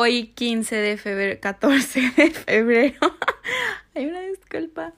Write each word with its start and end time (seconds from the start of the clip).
hoy 0.00 0.28
15 0.28 0.76
de 0.76 0.96
febrero, 0.96 1.40
14 1.40 2.12
de 2.16 2.30
febrero. 2.30 3.00
Hay 3.96 4.06
una 4.06 4.20
disculpa. 4.20 4.94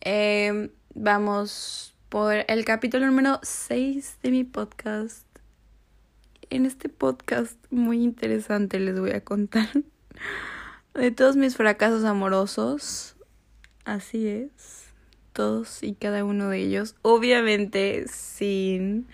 Em, 0.00 0.70
vamos 0.94 1.96
por 2.08 2.44
el 2.46 2.64
capítulo 2.64 3.04
número 3.06 3.40
6 3.42 4.18
de 4.22 4.30
mi 4.30 4.44
podcast. 4.44 5.26
En 6.50 6.66
este 6.66 6.88
podcast 6.88 7.58
muy 7.70 8.00
interesante 8.00 8.78
les 8.78 9.00
voy 9.00 9.10
a 9.10 9.24
contar 9.24 9.68
de 10.94 11.10
todos 11.10 11.34
mis 11.34 11.56
fracasos 11.56 12.04
amorosos. 12.04 13.16
Así 13.84 14.28
es. 14.28 14.84
Todos 15.32 15.82
y 15.82 15.94
cada 15.94 16.24
uno 16.24 16.48
de 16.48 16.58
ellos. 16.58 16.94
Obviamente 17.02 18.06
sin 18.06 19.08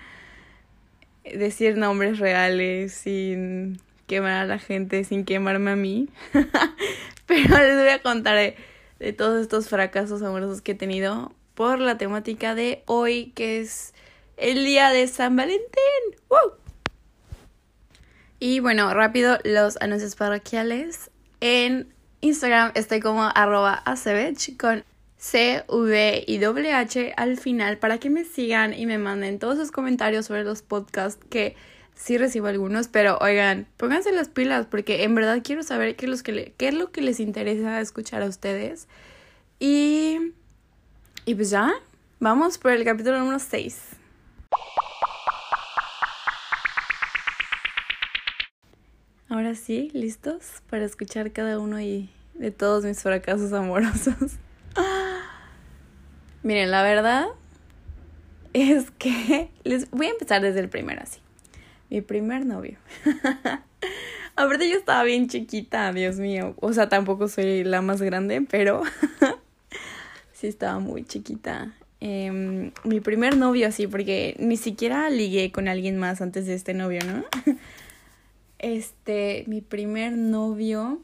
decir 1.25 1.79
nombres 1.79 2.19
reales, 2.19 2.93
sin 2.93 3.81
quemar 4.09 4.33
a 4.33 4.45
la 4.45 4.59
gente, 4.59 5.05
sin 5.05 5.25
quemarme 5.25 5.71
a 5.71 5.77
mí. 5.77 6.09
Pero 7.27 7.59
les 7.59 7.77
voy 7.77 7.89
a 7.91 8.03
contar 8.03 8.37
de, 8.99 9.13
todos 9.13 9.41
estos 9.41 9.69
fracasos 9.69 10.23
amorosos 10.23 10.61
que 10.61 10.73
he 10.73 10.75
tenido 10.75 11.33
por 11.55 11.79
la 11.79 11.97
temática 11.99 12.57
de 12.57 12.83
hoy, 12.87 13.33
que 13.37 13.61
es 13.61 13.95
el 14.37 14.65
día 14.65 14.91
de 14.91 15.07
San 15.07 15.37
Valentín. 15.37 15.63
Y 18.41 18.61
bueno, 18.61 18.93
rápido 18.95 19.39
los 19.45 19.81
anuncios 19.81 20.15
parroquiales. 20.17 21.11
En 21.41 21.93
Instagram 22.21 22.73
estoy 22.75 23.01
como 23.01 23.25
arroba 23.35 23.83
con 24.59 24.85
C, 25.17 25.65
V 25.69 26.25
y 26.27 26.39
W 26.39 26.73
H 26.73 27.13
al 27.17 27.39
final 27.39 27.79
para 27.79 27.99
que 27.99 28.09
me 28.09 28.25
sigan 28.25 28.73
y 28.73 28.87
me 28.87 28.99
manden 28.99 29.41
todos 29.41 29.59
sus 29.59 29.73
comentarios 29.73 30.27
sobre 30.27 30.45
los 30.45 30.63
podcasts 30.63 31.25
que 31.29 31.57
sí 31.99 32.17
recibo 32.17 32.47
algunos, 32.47 32.87
pero 32.89 33.19
oigan, 33.21 33.67
pónganse 33.77 34.13
las 34.13 34.29
pilas 34.29 34.67
porque 34.67 35.03
en 35.03 35.15
verdad 35.17 35.41
quiero 35.43 35.65
saber 35.65 35.97
qué 35.97 36.07
es, 36.07 36.75
lo 36.75 36.93
que 36.93 37.03
les 37.03 37.19
interesa 37.21 37.81
escuchar 37.81 38.23
a 38.23 38.27
ustedes. 38.27 38.87
Y, 39.59 40.33
y 41.27 41.35
pues 41.35 41.51
ya, 41.51 41.75
vamos 42.21 42.57
por 42.57 42.71
el 42.71 42.85
capítulo 42.85 43.19
número 43.19 43.41
6. 43.41 43.81
Ahora 49.29 49.57
sí, 49.57 49.91
listos 49.93 50.63
para 50.71 50.85
escuchar 50.85 51.33
cada 51.33 51.59
uno 51.59 51.81
y 51.81 52.11
de 52.35 52.53
todos 52.53 52.85
mis 52.85 53.03
fracasos 53.03 53.53
amorosos. 53.53 54.15
Miren, 56.45 56.71
la 56.71 56.85
verdad 56.85 57.27
es 58.53 58.91
que 58.93 59.51
les 59.65 59.91
voy 59.91 60.07
a 60.07 60.11
empezar 60.11 60.41
desde 60.43 60.61
el 60.61 60.69
primero 60.69 61.03
así. 61.03 61.19
Mi 61.91 62.01
primer 62.01 62.45
novio. 62.45 62.79
Aparte 64.37 64.69
yo 64.69 64.77
estaba 64.77 65.03
bien 65.03 65.29
chiquita, 65.29 65.93
Dios 65.93 66.17
mío. 66.17 66.55
O 66.61 66.73
sea, 66.73 66.89
tampoco 66.89 67.29
soy 67.29 67.65
la 67.65 67.83
más 67.83 68.01
grande, 68.01 68.47
pero 68.49 68.83
sí 70.33 70.47
estaba 70.47 70.79
muy 70.79 71.05
chiquita. 71.05 71.75
Em, 72.01 72.71
mi 72.85 73.01
primer 73.01 73.37
novio 73.37 73.67
así, 73.67 73.89
porque 73.89 74.37
ni 74.39 74.57
siquiera 74.57 75.11
ligué 75.11 75.51
con 75.51 75.67
alguien 75.67 75.99
más 75.99 76.21
antes 76.21 76.47
de 76.47 76.55
este 76.55 76.75
novio, 76.75 77.01
¿no? 77.05 77.25
Este, 78.61 79.45
mi 79.47 79.61
primer 79.61 80.15
novio 80.15 81.01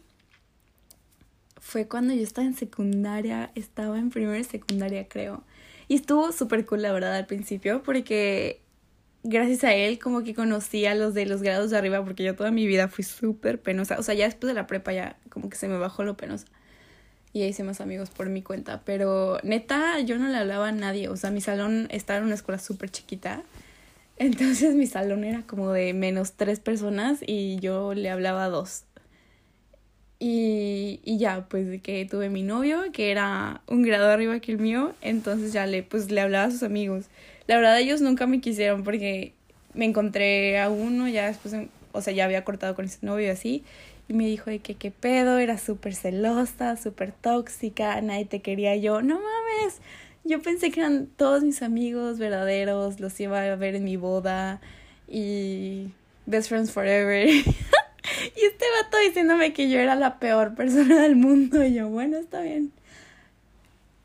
fue 1.61 1.87
cuando 1.87 2.13
yo 2.13 2.23
estaba 2.23 2.47
en 2.47 2.55
secundaria, 2.55 3.53
estaba 3.55 3.97
en 3.99 4.11
primera 4.11 4.43
secundaria 4.43 5.07
creo. 5.07 5.45
Y 5.87 5.95
estuvo 5.95 6.33
súper 6.33 6.67
cool 6.67 6.83
la 6.83 6.93
verdad 6.93 7.15
al 7.15 7.27
principio 7.27 7.83
porque 7.85 8.61
gracias 9.25 9.65
a 9.65 9.75
él 9.75 9.99
como 9.99 10.23
que 10.23 10.35
conocí 10.35 10.87
a 10.87 10.95
los 10.95 11.15
de 11.15 11.27
los 11.27 11.43
grados 11.43 11.71
de 11.71 11.79
arriba 11.79 12.05
porque 12.05 12.23
yo 12.23 12.37
toda 12.37 12.51
mi 12.51 12.67
vida 12.67 12.89
fui 12.89 13.03
súper 13.03 13.61
penosa. 13.61 13.99
O 13.99 14.03
sea, 14.03 14.15
ya 14.15 14.27
después 14.27 14.49
de 14.49 14.55
la 14.55 14.67
prepa 14.67 14.93
ya 14.93 15.17
como 15.31 15.49
que 15.49 15.57
se 15.57 15.67
me 15.67 15.79
bajó 15.79 16.05
lo 16.05 16.17
penosa. 16.17 16.47
Y 17.33 17.43
hice 17.43 17.65
más 17.65 17.81
amigos 17.81 18.11
por 18.11 18.29
mi 18.29 18.43
cuenta. 18.43 18.83
Pero 18.85 19.39
neta, 19.43 19.99
yo 20.01 20.19
no 20.19 20.29
le 20.29 20.37
hablaba 20.37 20.69
a 20.69 20.73
nadie. 20.73 21.09
O 21.09 21.17
sea, 21.17 21.31
mi 21.31 21.41
salón 21.41 21.89
estaba 21.91 22.21
en 22.21 22.27
una 22.27 22.35
escuela 22.35 22.61
súper 22.61 22.91
chiquita. 22.91 23.43
Entonces 24.17 24.77
mi 24.77 24.87
salón 24.87 25.25
era 25.25 25.43
como 25.43 25.73
de 25.73 25.93
menos 25.95 26.35
tres 26.35 26.61
personas 26.61 27.19
y 27.27 27.59
yo 27.59 27.95
le 27.95 28.11
hablaba 28.11 28.45
a 28.45 28.49
dos. 28.49 28.85
Y, 30.21 31.01
y 31.05 31.19
ya, 31.19 31.47
pues 31.49 31.83
que 31.83 32.07
tuve 32.07 32.31
mi 32.31 32.43
novio, 32.43 32.93
que 32.93 33.11
era 33.11 33.63
un 33.67 33.83
grado 33.83 34.09
arriba 34.11 34.39
que 34.39 34.53
el 34.53 34.59
mío, 34.59 34.95
entonces 35.03 35.53
ya 35.53 35.67
le, 35.67 35.83
pues, 35.83 36.11
le 36.11 36.21
hablaba 36.21 36.47
a 36.47 36.51
sus 36.51 36.63
amigos. 36.63 37.07
La 37.47 37.57
verdad 37.57 37.79
ellos 37.79 38.01
nunca 38.01 38.27
me 38.27 38.41
quisieron 38.41 38.85
porque 38.85 39.35
me 39.75 39.85
encontré 39.85 40.59
a 40.59 40.71
uno, 40.71 41.09
ya 41.09 41.27
después, 41.27 41.55
o 41.93 42.01
sea, 42.01 42.13
ya 42.13 42.25
había 42.25 42.45
cortado 42.45 42.75
con 42.75 42.85
ese 42.85 42.99
novio 43.03 43.27
y 43.27 43.31
así, 43.31 43.65
y 44.09 44.15
me 44.15 44.27
dijo 44.27 44.51
de 44.51 44.61
que 44.61 44.75
qué 44.75 44.91
pedo, 44.91 45.39
era 45.39 45.59
súper 45.59 45.95
celosa, 45.95 46.77
súper 46.77 47.13
tóxica, 47.13 48.01
nadie 48.01 48.25
te 48.25 48.41
quería 48.41 48.77
yo, 48.77 49.03
no 49.03 49.17
mames, 49.17 49.81
yo 50.25 50.41
pensé 50.41 50.71
que 50.71 50.81
eran 50.81 51.07
todos 51.07 51.43
mis 51.43 51.63
amigos 51.63 52.19
verdaderos, 52.19 53.01
los 53.01 53.19
iba 53.21 53.43
a 53.43 53.57
ver 53.57 53.75
en 53.75 53.85
mi 53.85 53.97
boda 53.97 54.61
y 55.07 55.89
best 56.27 56.49
friends 56.49 56.73
forever. 56.73 57.29
Y 58.37 58.45
este 58.45 58.65
vato 58.83 58.99
diciéndome 58.99 59.53
que 59.53 59.71
yo 59.71 59.79
era 59.79 59.95
la 59.95 60.19
peor 60.19 60.55
persona 60.55 61.01
del 61.03 61.17
mundo. 61.17 61.65
Y 61.65 61.75
yo, 61.75 61.89
bueno, 61.89 62.19
está 62.19 62.43
bien. 62.43 62.73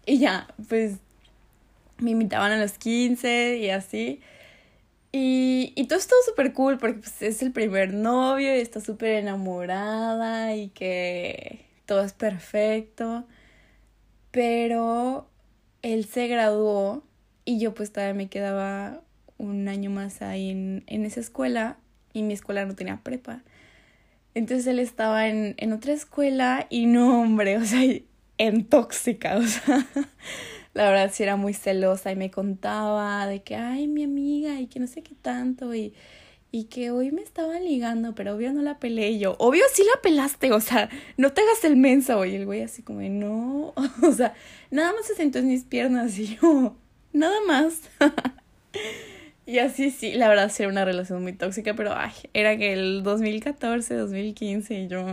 Y 0.06 0.20
ya, 0.20 0.48
pues 0.68 0.96
me 2.00 2.12
invitaban 2.12 2.52
a 2.52 2.58
los 2.58 2.74
15 2.78 3.58
y 3.58 3.70
así. 3.70 4.22
Y, 5.12 5.74
y 5.76 5.88
todo 5.88 6.00
estuvo 6.00 6.20
súper 6.26 6.54
cool 6.54 6.78
porque 6.78 7.00
pues, 7.00 7.22
es 7.22 7.42
el 7.42 7.52
primer 7.52 7.94
novio 7.94 8.56
y 8.56 8.60
está 8.60 8.80
súper 8.80 9.16
enamorada 9.16 10.56
y 10.56 10.70
que 10.70 11.66
todo 11.86 12.04
es 12.04 12.14
perfecto. 12.14 13.26
Pero 14.32 15.28
él 15.82 16.06
se 16.06 16.28
graduó 16.28 17.04
y 17.46 17.60
yo 17.60 17.74
pues 17.74 17.92
todavía 17.92 18.14
me 18.14 18.30
quedaba 18.30 19.02
un 19.38 19.68
año 19.68 19.90
más 19.90 20.22
ahí 20.22 20.50
en, 20.50 20.84
en 20.88 21.06
esa 21.06 21.20
escuela 21.20 21.78
y 22.14 22.24
mi 22.24 22.34
escuela 22.34 22.66
no 22.66 22.76
tenía 22.76 23.02
prepa. 23.04 23.44
Entonces 24.36 24.68
él 24.68 24.80
estaba 24.80 25.28
en, 25.28 25.56
en 25.58 25.74
otra 25.74 25.94
escuela 25.94 26.68
y 26.70 26.86
no, 26.86 27.22
hombre, 27.22 27.58
o 27.58 27.66
sea, 27.66 27.82
en 28.38 28.66
tóxica, 28.66 29.38
o 29.38 29.44
sea, 29.44 29.86
la 30.74 30.90
verdad 30.90 31.12
sí 31.14 31.24
era 31.24 31.36
muy 31.36 31.54
celosa 31.54 32.12
y 32.12 32.16
me 32.16 32.32
contaba 32.32 33.26
de 33.28 33.42
que, 33.42 33.56
ay, 33.56 33.88
mi 33.88 34.04
amiga 34.04 34.60
y 34.60 34.68
que 34.68 34.80
no 34.80 34.88
sé 34.88 35.02
qué 35.04 35.16
tanto 35.16 35.74
y, 35.76 35.94
y 36.52 36.66
que 36.66 36.92
hoy 36.92 37.12
me 37.12 37.22
estaba 37.22 37.60
ligando, 37.60 38.16
pero 38.16 38.36
obvio 38.36 38.54
no 38.54 38.62
la 38.62 38.80
peleé 38.80 39.20
yo. 39.20 39.36
Obvio 39.40 39.64
sí 39.74 39.84
la 39.84 40.02
pelaste, 40.02 40.52
o 40.52 40.60
sea, 40.62 40.90
no 41.18 41.34
te 41.34 41.42
hagas 41.42 41.64
el 41.64 41.76
mensa, 41.76 42.26
y 42.26 42.36
el 42.36 42.46
güey 42.46 42.62
así 42.62 42.82
como, 42.82 43.02
no, 43.02 43.74
o 44.04 44.12
sea, 44.12 44.34
nada 44.72 44.94
más 44.94 45.06
se 45.06 45.16
sentó 45.16 45.40
en 45.40 45.48
mis 45.48 45.64
piernas 45.64 46.18
y 46.18 46.38
yo, 46.38 46.76
nada 47.14 47.38
más. 47.48 47.82
Y 49.50 49.58
así 49.58 49.90
sí, 49.90 50.14
la 50.14 50.30
verdad 50.30 50.52
sí 50.52 50.62
era 50.62 50.72
una 50.72 50.86
relación 50.86 51.24
muy 51.24 51.34
tóxica, 51.34 51.74
pero 51.74 51.96
ay, 51.96 52.12
era 52.34 52.56
que 52.56 52.72
el 52.72 53.02
2014, 53.02 53.96
2015 53.96 54.82
y 54.82 54.88
yo 54.88 55.04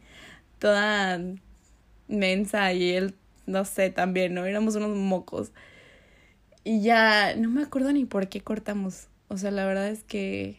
toda 0.60 1.20
mensa 2.06 2.72
y 2.74 2.90
él, 2.92 3.16
no 3.46 3.64
sé, 3.64 3.90
también, 3.90 4.34
¿no? 4.34 4.44
Éramos 4.44 4.76
unos 4.76 4.96
mocos. 4.96 5.52
Y 6.64 6.82
ya 6.82 7.34
no 7.36 7.50
me 7.50 7.62
acuerdo 7.62 7.92
ni 7.92 8.04
por 8.04 8.28
qué 8.28 8.40
cortamos. 8.40 9.08
O 9.28 9.36
sea, 9.36 9.50
la 9.50 9.66
verdad 9.66 9.88
es 9.88 10.04
que 10.04 10.58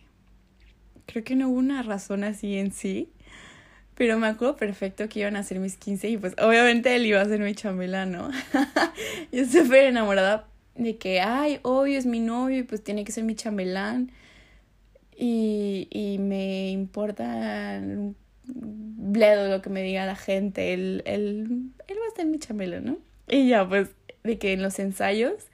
creo 1.05 1.23
que 1.23 1.35
no 1.35 1.49
hubo 1.49 1.59
una 1.59 1.83
razón 1.83 2.23
así 2.23 2.57
en 2.57 2.71
sí. 2.71 3.09
Pero 3.95 4.17
me 4.17 4.27
acuerdo 4.27 4.55
perfecto 4.55 5.07
que 5.07 5.19
iban 5.19 5.35
a 5.35 5.43
ser 5.43 5.59
mis 5.59 5.77
15 5.77 6.09
y 6.09 6.17
pues 6.17 6.33
obviamente 6.39 6.95
él 6.95 7.05
iba 7.05 7.21
a 7.21 7.25
ser 7.25 7.39
mi 7.39 7.53
chamela, 7.53 8.05
¿no? 8.05 8.31
yo 9.31 9.45
súper 9.45 9.85
enamorada 9.85 10.47
de 10.75 10.97
que, 10.97 11.21
ay, 11.21 11.59
obvio 11.61 11.99
es 11.99 12.07
mi 12.07 12.19
novio 12.19 12.59
y 12.59 12.63
pues 12.63 12.83
tiene 12.83 13.03
que 13.03 13.11
ser 13.11 13.23
mi 13.23 13.35
chambelán. 13.35 14.11
Y, 15.15 15.87
y 15.91 16.17
me 16.17 16.71
importa 16.71 17.79
bledo 18.45 19.49
lo 19.49 19.61
que 19.61 19.69
me 19.69 19.83
diga 19.83 20.05
la 20.05 20.15
gente. 20.15 20.73
Él, 20.73 21.71
ser 22.15 22.25
mi 22.25 22.39
chambelán, 22.39 22.85
¿no? 22.85 22.97
Y 23.27 23.47
ya, 23.49 23.67
pues, 23.67 23.89
de 24.23 24.37
que 24.37 24.53
en 24.53 24.61
los 24.61 24.79
ensayos 24.79 25.47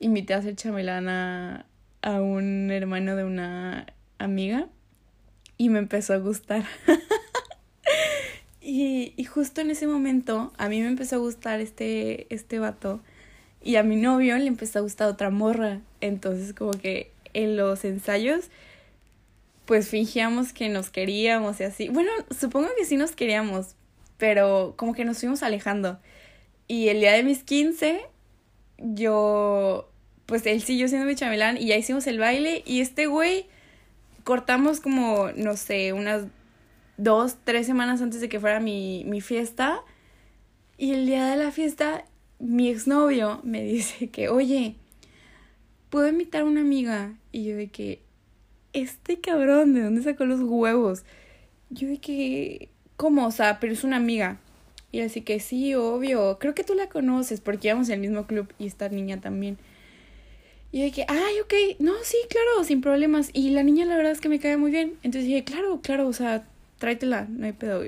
invité 0.00 0.34
a 0.34 0.38
hacer 0.38 0.56
chambelán 0.56 1.08
a, 1.08 1.66
a 2.02 2.20
un 2.20 2.70
hermano 2.70 3.16
de 3.16 3.24
una 3.24 3.86
amiga 4.18 4.68
y 5.56 5.68
me 5.68 5.78
empezó 5.78 6.14
a 6.14 6.18
gustar. 6.18 6.64
y, 8.60 9.14
y 9.16 9.24
justo 9.24 9.60
en 9.60 9.70
ese 9.70 9.86
momento 9.86 10.52
a 10.58 10.68
mí 10.68 10.80
me 10.80 10.88
empezó 10.88 11.16
a 11.16 11.20
gustar 11.20 11.60
este, 11.60 12.32
este 12.34 12.58
vato 12.58 13.00
y 13.62 13.76
a 13.76 13.82
mi 13.82 13.96
novio 13.96 14.36
le 14.38 14.46
empezó 14.46 14.80
a 14.80 14.82
gustar 14.82 15.08
otra 15.08 15.30
morra. 15.30 15.80
Entonces 16.00 16.52
como 16.52 16.72
que 16.72 17.12
en 17.32 17.56
los 17.56 17.84
ensayos 17.84 18.50
pues 19.66 19.88
fingíamos 19.88 20.52
que 20.52 20.68
nos 20.68 20.90
queríamos 20.90 21.60
y 21.60 21.64
así. 21.64 21.88
Bueno, 21.88 22.10
supongo 22.38 22.68
que 22.76 22.84
sí 22.84 22.96
nos 22.96 23.12
queríamos, 23.12 23.74
pero 24.22 24.74
como 24.76 24.94
que 24.94 25.04
nos 25.04 25.18
fuimos 25.18 25.42
alejando. 25.42 25.98
Y 26.68 26.90
el 26.90 27.00
día 27.00 27.10
de 27.10 27.24
mis 27.24 27.42
15, 27.42 28.02
yo, 28.78 29.90
pues 30.26 30.46
él 30.46 30.62
siguió 30.62 30.86
siendo 30.86 31.08
mi 31.08 31.16
chamelán 31.16 31.56
y 31.56 31.66
ya 31.66 31.76
hicimos 31.76 32.06
el 32.06 32.20
baile 32.20 32.62
y 32.64 32.82
este 32.82 33.06
güey 33.06 33.46
cortamos 34.22 34.78
como, 34.78 35.32
no 35.34 35.56
sé, 35.56 35.92
unas 35.92 36.26
dos, 36.98 37.38
tres 37.42 37.66
semanas 37.66 38.00
antes 38.00 38.20
de 38.20 38.28
que 38.28 38.38
fuera 38.38 38.60
mi, 38.60 39.02
mi 39.08 39.20
fiesta. 39.20 39.80
Y 40.78 40.92
el 40.92 41.06
día 41.06 41.26
de 41.26 41.34
la 41.36 41.50
fiesta, 41.50 42.04
mi 42.38 42.68
exnovio 42.68 43.40
me 43.42 43.64
dice 43.64 44.08
que, 44.10 44.28
oye, 44.28 44.76
¿puedo 45.90 46.06
invitar 46.06 46.42
a 46.42 46.44
una 46.44 46.60
amiga? 46.60 47.18
Y 47.32 47.42
yo 47.42 47.56
de 47.56 47.66
que, 47.70 48.00
este 48.72 49.20
cabrón, 49.20 49.74
¿de 49.74 49.82
dónde 49.82 50.04
sacó 50.04 50.26
los 50.26 50.42
huevos? 50.42 51.02
Yo 51.70 51.88
de 51.88 51.98
que, 51.98 52.68
¿cómo? 52.96 53.26
O 53.26 53.30
sea, 53.30 53.60
pero 53.60 53.72
es 53.72 53.84
una 53.84 53.96
amiga. 53.96 54.38
Y 54.92 55.00
así 55.00 55.22
que 55.22 55.40
sí, 55.40 55.74
obvio, 55.74 56.38
creo 56.38 56.54
que 56.54 56.64
tú 56.64 56.74
la 56.74 56.88
conoces 56.88 57.40
porque 57.40 57.68
íbamos 57.68 57.88
en 57.88 57.94
el 57.94 58.00
mismo 58.00 58.26
club 58.26 58.52
y 58.58 58.66
esta 58.66 58.88
niña 58.88 59.20
también. 59.20 59.58
Y 60.70 60.78
yo 60.78 60.84
dije, 60.84 61.04
ay, 61.08 61.40
ok, 61.42 61.80
no, 61.80 61.92
sí, 62.02 62.16
claro, 62.28 62.64
sin 62.64 62.80
problemas. 62.80 63.30
Y 63.32 63.50
la 63.50 63.62
niña 63.62 63.84
la 63.84 63.96
verdad 63.96 64.12
es 64.12 64.20
que 64.20 64.28
me 64.28 64.38
cae 64.38 64.56
muy 64.56 64.70
bien. 64.70 64.94
Entonces 65.02 65.24
dije, 65.24 65.44
claro, 65.44 65.80
claro, 65.82 66.08
o 66.08 66.12
sea, 66.12 66.46
tráetela, 66.78 67.26
no 67.28 67.46
hay 67.46 67.52
pedo. 67.52 67.82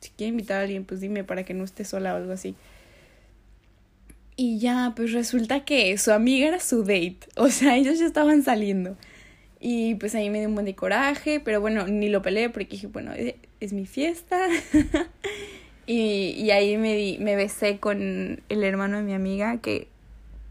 Si 0.00 0.10
quiere 0.16 0.30
invitar 0.30 0.58
a 0.58 0.62
alguien, 0.62 0.84
pues 0.84 1.00
dime 1.00 1.24
para 1.24 1.44
que 1.44 1.54
no 1.54 1.64
esté 1.64 1.84
sola 1.84 2.14
o 2.14 2.16
algo 2.16 2.32
así. 2.32 2.54
Y 4.36 4.60
ya, 4.60 4.92
pues 4.94 5.12
resulta 5.12 5.64
que 5.64 5.98
su 5.98 6.12
amiga 6.12 6.46
era 6.46 6.60
su 6.60 6.82
date. 6.82 7.18
O 7.36 7.48
sea, 7.48 7.76
ellos 7.76 7.98
ya 7.98 8.06
estaban 8.06 8.44
saliendo. 8.44 8.96
Y 9.60 9.96
pues 9.96 10.14
ahí 10.14 10.30
me 10.30 10.38
dio 10.38 10.48
un 10.48 10.54
buen 10.54 10.66
de 10.66 10.74
coraje, 10.74 11.40
pero 11.40 11.60
bueno, 11.60 11.86
ni 11.86 12.08
lo 12.08 12.22
peleé 12.22 12.48
porque 12.48 12.72
dije, 12.72 12.86
bueno, 12.86 13.12
es, 13.12 13.34
es 13.60 13.72
mi 13.72 13.86
fiesta. 13.86 14.46
y, 15.86 16.30
y 16.36 16.50
ahí 16.52 16.76
me, 16.76 17.16
me 17.20 17.36
besé 17.36 17.78
con 17.78 18.42
el 18.48 18.64
hermano 18.64 18.98
de 18.98 19.02
mi 19.02 19.14
amiga, 19.14 19.58
que 19.58 19.88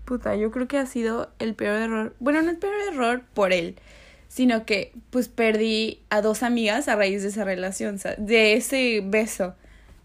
puta, 0.08 0.36
yo 0.36 0.52
creo 0.52 0.68
que 0.68 0.78
ha 0.78 0.86
sido 0.86 1.30
el 1.38 1.54
peor 1.54 1.82
error. 1.82 2.16
Bueno, 2.20 2.42
no 2.42 2.50
el 2.50 2.58
peor 2.58 2.74
error 2.92 3.22
por 3.34 3.52
él, 3.52 3.76
sino 4.30 4.66
que 4.66 4.94
pues 5.10 5.28
perdí 5.28 6.00
a 6.10 6.22
dos 6.22 6.44
amigas 6.44 6.88
a 6.88 6.96
raíz 6.96 7.22
de 7.24 7.30
esa 7.30 7.44
relación, 7.44 8.00
de 8.18 8.54
ese 8.54 9.02
beso. 9.04 9.54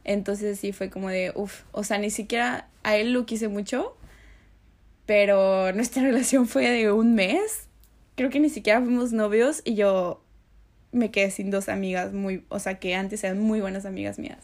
Entonces 0.05 0.59
sí 0.59 0.73
fue 0.73 0.91
como 0.91 1.09
de, 1.09 1.33
uff, 1.35 1.63
o 1.71 1.85
sea, 1.85 1.99
ni 1.99 2.11
siquiera 2.11 2.69
a 2.83 2.97
él 2.97 3.13
lo 3.13 3.27
quise 3.27 3.49
mucho, 3.49 3.97
pero 5.07 5.73
nuestra 5.73 6.03
relación 6.05 6.49
fue 6.49 6.69
de 6.69 6.93
un 6.93 7.15
mes. 7.15 7.69
Creo 8.23 8.31
que 8.31 8.39
ni 8.39 8.51
siquiera 8.51 8.81
fuimos 8.81 9.13
novios 9.13 9.63
y 9.65 9.75
yo 9.75 10.23
me 10.93 11.11
quedé 11.11 11.33
sin 11.33 11.51
dos 11.51 11.69
amigas 11.69 12.13
muy, 12.13 12.45
o 12.51 12.61
sea, 12.61 12.79
que 12.79 12.95
antes 12.95 13.25
eran 13.25 13.41
muy 13.41 13.61
buenas 13.61 13.85
amigas 13.85 14.21
mías. 14.21 14.39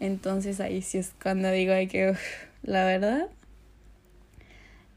Entonces 0.00 0.58
ahí 0.58 0.82
sí 0.82 0.98
es 0.98 1.12
cuando 1.22 1.48
digo 1.52 1.72
que, 1.88 2.16
la 2.64 2.84
verdad, 2.84 3.28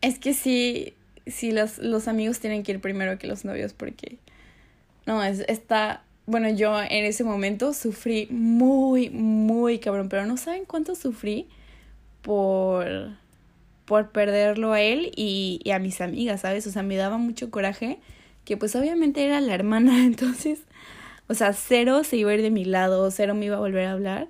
es 0.02 0.18
que 0.18 0.34
sí, 0.34 0.96
sí 1.28 1.52
los, 1.52 1.78
los 1.78 2.08
amigos 2.08 2.40
tienen 2.40 2.64
que 2.64 2.72
ir 2.72 2.82
primero 2.82 3.20
que 3.20 3.28
los 3.28 3.46
novios 3.46 3.74
porque, 3.74 4.18
no, 5.06 5.24
es, 5.24 5.42
está, 5.48 6.02
bueno, 6.26 6.50
yo 6.50 6.82
en 6.82 7.06
ese 7.06 7.24
momento 7.24 7.76
sufrí 7.76 8.26
muy, 8.32 9.12
muy 9.12 9.78
cabrón, 9.78 10.10
pero 10.10 10.26
no 10.26 10.36
saben 10.36 10.66
cuánto 10.66 10.96
sufrí 10.96 11.48
por, 12.24 12.88
por 13.90 14.12
perderlo 14.12 14.74
a 14.74 14.82
él 14.82 15.12
y, 15.16 15.64
a 15.74 15.80
mis 15.80 16.00
amigas, 16.00 16.42
¿sabes? 16.42 16.68
O 16.68 16.72
sea, 16.72 16.84
me 16.84 16.96
daba 16.96 17.18
mucho 17.18 17.50
coraje 17.50 17.98
que 18.46 18.56
pues 18.56 18.76
obviamente 18.76 19.26
era 19.26 19.42
la 19.42 19.56
hermana, 19.56 20.06
entonces, 20.06 20.60
o 21.28 21.34
sea, 21.34 21.54
cero 21.54 22.04
se 22.04 22.18
iba 22.18 22.30
a 22.30 22.36
ir 22.36 22.44
de 22.44 22.52
mi 22.52 22.66
lado, 22.66 23.10
cero 23.10 23.34
me 23.34 23.48
iba 23.48 23.56
a 23.56 23.60
volver 23.60 23.88
a 23.88 23.94
hablar, 23.94 24.28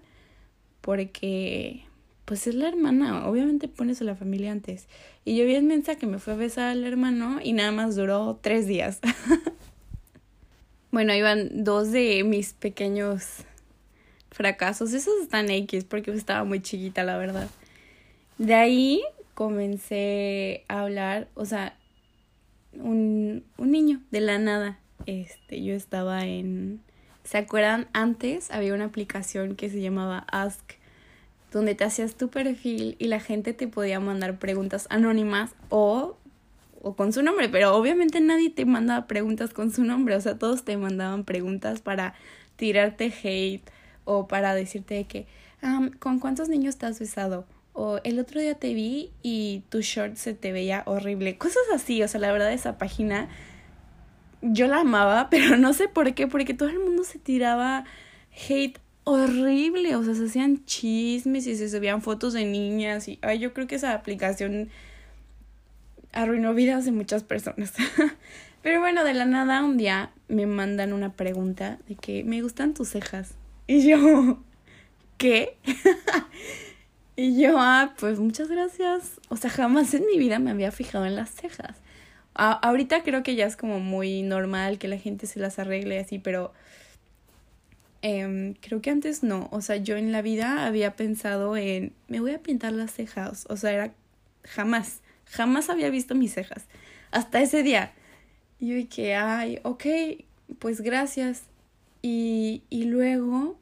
porque 0.80 1.84
pues 2.24 2.48
es 2.48 2.56
la 2.56 2.70
hermana, 2.70 3.28
obviamente 3.28 3.68
pones 3.68 4.00
a 4.00 4.06
la 4.06 4.16
familia 4.16 4.54
antes. 4.54 4.88
Y 5.26 5.36
yo 5.36 5.46
vi 5.46 5.56
en 5.56 5.68
mensa 5.68 5.96
que 5.96 6.08
me 6.08 6.20
fue 6.20 6.36
a 6.36 6.38
besar 6.38 6.70
al 6.70 6.86
hermano 6.86 7.42
y 7.44 7.52
nada 7.52 7.74
más 7.74 7.98
duró 7.98 8.40
tres 8.42 8.66
días. 8.66 9.02
bueno, 10.92 11.14
iban 11.14 11.66
dos 11.66 11.92
de 11.92 12.24
mis 12.24 12.54
pequeños 12.54 13.44
fracasos. 14.32 14.94
Esos 14.94 15.16
están 15.22 15.50
X 15.50 15.84
porque 15.84 16.12
estaba 16.12 16.46
muy 16.46 16.62
chiquita, 16.62 17.04
la 17.04 17.18
verdad. 17.18 17.50
De 18.38 18.54
ahí 18.54 19.02
comencé 19.40 20.66
a 20.68 20.82
hablar, 20.82 21.30
o 21.34 21.46
sea, 21.46 21.78
un, 22.74 23.46
un 23.58 23.72
niño 23.72 24.02
de 24.12 24.20
la 24.20 24.38
nada. 24.38 24.80
Este, 25.06 25.64
yo 25.64 25.76
estaba 25.76 26.26
en. 26.26 26.82
¿Se 27.24 27.38
acuerdan? 27.38 27.88
Antes 27.94 28.52
había 28.52 28.74
una 28.74 28.84
aplicación 28.84 29.56
que 29.56 29.70
se 29.70 29.80
llamaba 29.80 30.26
Ask 30.30 30.74
donde 31.54 31.74
te 31.74 31.86
hacías 31.86 32.16
tu 32.16 32.28
perfil 32.28 32.98
y 33.00 33.08
la 33.08 33.22
gente 33.22 33.54
te 33.54 33.70
podía 33.70 34.02
mandar 34.02 34.40
preguntas 34.40 34.88
anónimas 34.90 35.56
o, 35.70 36.18
o 36.82 36.96
con 36.98 37.14
su 37.14 37.24
nombre, 37.24 37.48
pero 37.48 37.78
obviamente 37.78 38.20
nadie 38.20 38.50
te 38.50 38.66
mandaba 38.66 39.08
preguntas 39.08 39.54
con 39.54 39.72
su 39.72 39.86
nombre, 39.86 40.18
o 40.18 40.22
sea, 40.22 40.38
todos 40.38 40.66
te 40.66 40.76
mandaban 40.76 41.24
preguntas 41.24 41.80
para 41.80 42.14
tirarte 42.58 43.06
hate 43.24 43.64
o 44.04 44.28
para 44.28 44.54
decirte 44.54 45.06
que, 45.06 45.28
¿con 46.00 46.20
cuántos 46.20 46.50
niños 46.50 46.76
te 46.78 46.88
has 46.88 47.00
besado? 47.00 47.46
O 47.81 48.02
el 48.04 48.20
otro 48.20 48.42
día 48.42 48.56
te 48.56 48.74
vi 48.74 49.10
y 49.24 49.64
tu 49.70 49.80
short 49.80 50.18
se 50.18 50.34
te 50.34 50.52
veía 50.52 50.84
horrible. 50.86 51.38
Cosas 51.38 51.64
así, 51.74 52.04
o 52.04 52.10
sea, 52.10 52.20
la 52.20 52.30
verdad 52.30 52.52
esa 52.52 52.78
página 52.78 53.30
yo 54.42 54.68
la 54.68 54.81
amaba, 54.81 55.30
pero 55.31 55.56
no 55.56 55.72
sé 55.72 55.88
por 55.88 56.14
qué, 56.14 56.28
porque 56.28 56.54
todo 56.54 56.68
el 56.68 56.80
mundo 56.80 57.06
se 57.06 57.20
tiraba 57.20 57.86
hate 58.50 58.78
horrible, 59.06 59.96
o 59.96 60.04
sea, 60.04 60.14
se 60.14 60.26
hacían 60.26 60.66
chismes 60.66 61.48
y 61.48 61.56
se 61.56 61.70
subían 61.70 62.02
fotos 62.02 62.34
de 62.34 62.44
niñas 62.44 63.08
y 63.08 63.18
ay, 63.22 63.40
yo 63.40 63.54
creo 63.54 63.66
que 63.66 63.76
esa 63.76 63.94
aplicación 63.94 64.68
arruinó 66.12 66.54
vidas 66.54 66.84
de 66.84 66.92
muchas 66.92 67.24
personas. 67.24 67.72
Pero 68.62 68.81
bueno, 68.81 69.06
de 69.06 69.14
la 69.14 69.24
nada 69.24 69.64
un 69.64 69.78
día 69.78 70.12
me 70.28 70.48
mandan 70.48 70.92
una 70.92 71.14
pregunta 71.14 71.80
de 71.88 71.96
que 71.96 72.26
me 72.26 72.42
gustan 72.42 72.74
tus 72.74 72.90
cejas. 72.90 73.36
Y 73.68 73.88
yo, 73.88 74.44
¿qué? 75.18 75.56
Y 77.21 77.42
yo, 77.42 77.56
ah, 77.57 77.94
pues 78.00 78.19
muchas 78.19 78.50
gracias. 78.50 79.19
O 79.30 79.38
sea, 79.38 79.50
jamás 79.50 79.94
en 79.94 80.06
mi 80.06 80.18
vida 80.18 80.39
me 80.39 80.51
había 80.51 80.71
fijado 80.71 81.06
en 81.06 81.16
las 81.16 81.31
cejas. 81.31 81.75
ahorita 82.33 83.04
creo 83.04 83.24
que 83.24 83.36
ya 83.36 83.45
es 83.45 83.57
como 83.57 83.80
muy 83.80 84.21
normal 84.24 84.77
que 84.77 84.88
la 84.88 84.98
gente 84.98 85.27
se 85.27 85.39
las 85.39 85.60
arregle 85.60 86.00
así, 86.00 86.19
pero 86.19 86.54
Em, 88.01 88.54
creo 88.56 88.81
que 88.81 88.92
antes 88.92 89.24
no, 89.24 89.50
o 89.51 89.62
sea, 89.62 89.75
yo 89.75 89.98
en 89.98 90.12
la 90.13 90.21
vida 90.21 90.66
había 90.66 90.95
pensado 90.95 91.57
en, 91.57 91.94
me 92.07 92.21
voy 92.21 92.31
a 92.31 92.42
pintar 92.42 92.71
las 92.71 92.94
cejas, 92.94 93.45
o 93.50 93.57
sea, 93.57 93.74
era 93.74 93.94
jamás, 94.44 95.01
jamás 95.25 95.69
había 95.69 95.89
visto 95.89 96.16
mis 96.16 96.33
cejas, 96.33 96.66
hasta 97.12 97.42
ese 97.42 97.62
día. 97.62 97.94
Y 98.59 98.69
yo 98.69 98.76
dije, 98.76 99.16
ay, 99.16 99.59
ok, 99.64 99.85
pues 100.59 100.81
gracias. 100.81 101.44
Y, 102.02 102.64
y 102.69 102.85
luego, 102.85 103.59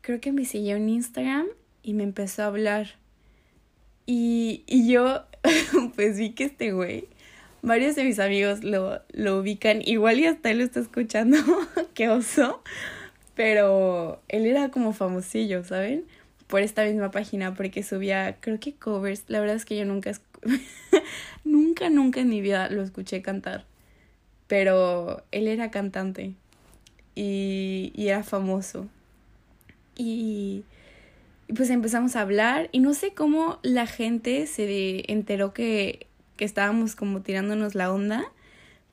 creo 0.00 0.20
que 0.20 0.32
me 0.32 0.44
siguió 0.46 0.76
en 0.76 0.88
Instagram 0.88 1.46
y 1.86 1.94
me 1.94 2.02
empezó 2.02 2.42
a 2.42 2.46
hablar. 2.48 2.96
Y, 4.04 4.64
y 4.66 4.92
yo, 4.92 5.24
pues 5.96 6.18
vi 6.18 6.32
que 6.32 6.44
este 6.44 6.72
güey, 6.72 7.08
varios 7.62 7.96
de 7.96 8.04
mis 8.04 8.18
amigos 8.18 8.62
lo, 8.62 9.00
lo 9.12 9.38
ubican, 9.38 9.80
igual 9.80 10.20
y 10.20 10.26
hasta 10.26 10.50
él 10.50 10.58
lo 10.58 10.64
está 10.64 10.80
escuchando, 10.80 11.38
qué 11.94 12.10
oso 12.10 12.62
pero 13.36 14.22
él 14.28 14.46
era 14.46 14.70
como 14.70 14.94
famosillo, 14.94 15.62
¿saben? 15.62 16.06
Por 16.48 16.62
esta 16.62 16.84
misma 16.84 17.10
página, 17.10 17.54
porque 17.54 17.82
subía, 17.82 18.38
creo 18.40 18.58
que 18.58 18.72
covers. 18.72 19.24
La 19.28 19.40
verdad 19.40 19.56
es 19.56 19.66
que 19.66 19.76
yo 19.76 19.84
nunca, 19.84 20.12
nunca, 21.44 21.90
nunca 21.90 22.20
en 22.20 22.30
mi 22.30 22.40
vida 22.40 22.70
lo 22.70 22.82
escuché 22.82 23.20
cantar. 23.20 23.66
Pero 24.48 25.22
él 25.32 25.48
era 25.48 25.70
cantante 25.70 26.32
y, 27.14 27.92
y 27.94 28.08
era 28.08 28.24
famoso. 28.24 28.88
Y, 29.96 30.64
y 31.48 31.52
pues 31.52 31.70
empezamos 31.70 32.16
a 32.16 32.22
hablar 32.22 32.68
y 32.72 32.80
no 32.80 32.94
sé 32.94 33.14
cómo 33.14 33.58
la 33.62 33.86
gente 33.86 34.46
se 34.46 35.10
enteró 35.10 35.52
que, 35.52 36.06
que 36.36 36.44
estábamos 36.44 36.96
como 36.96 37.22
tirándonos 37.22 37.74
la 37.74 37.92
onda 37.92 38.32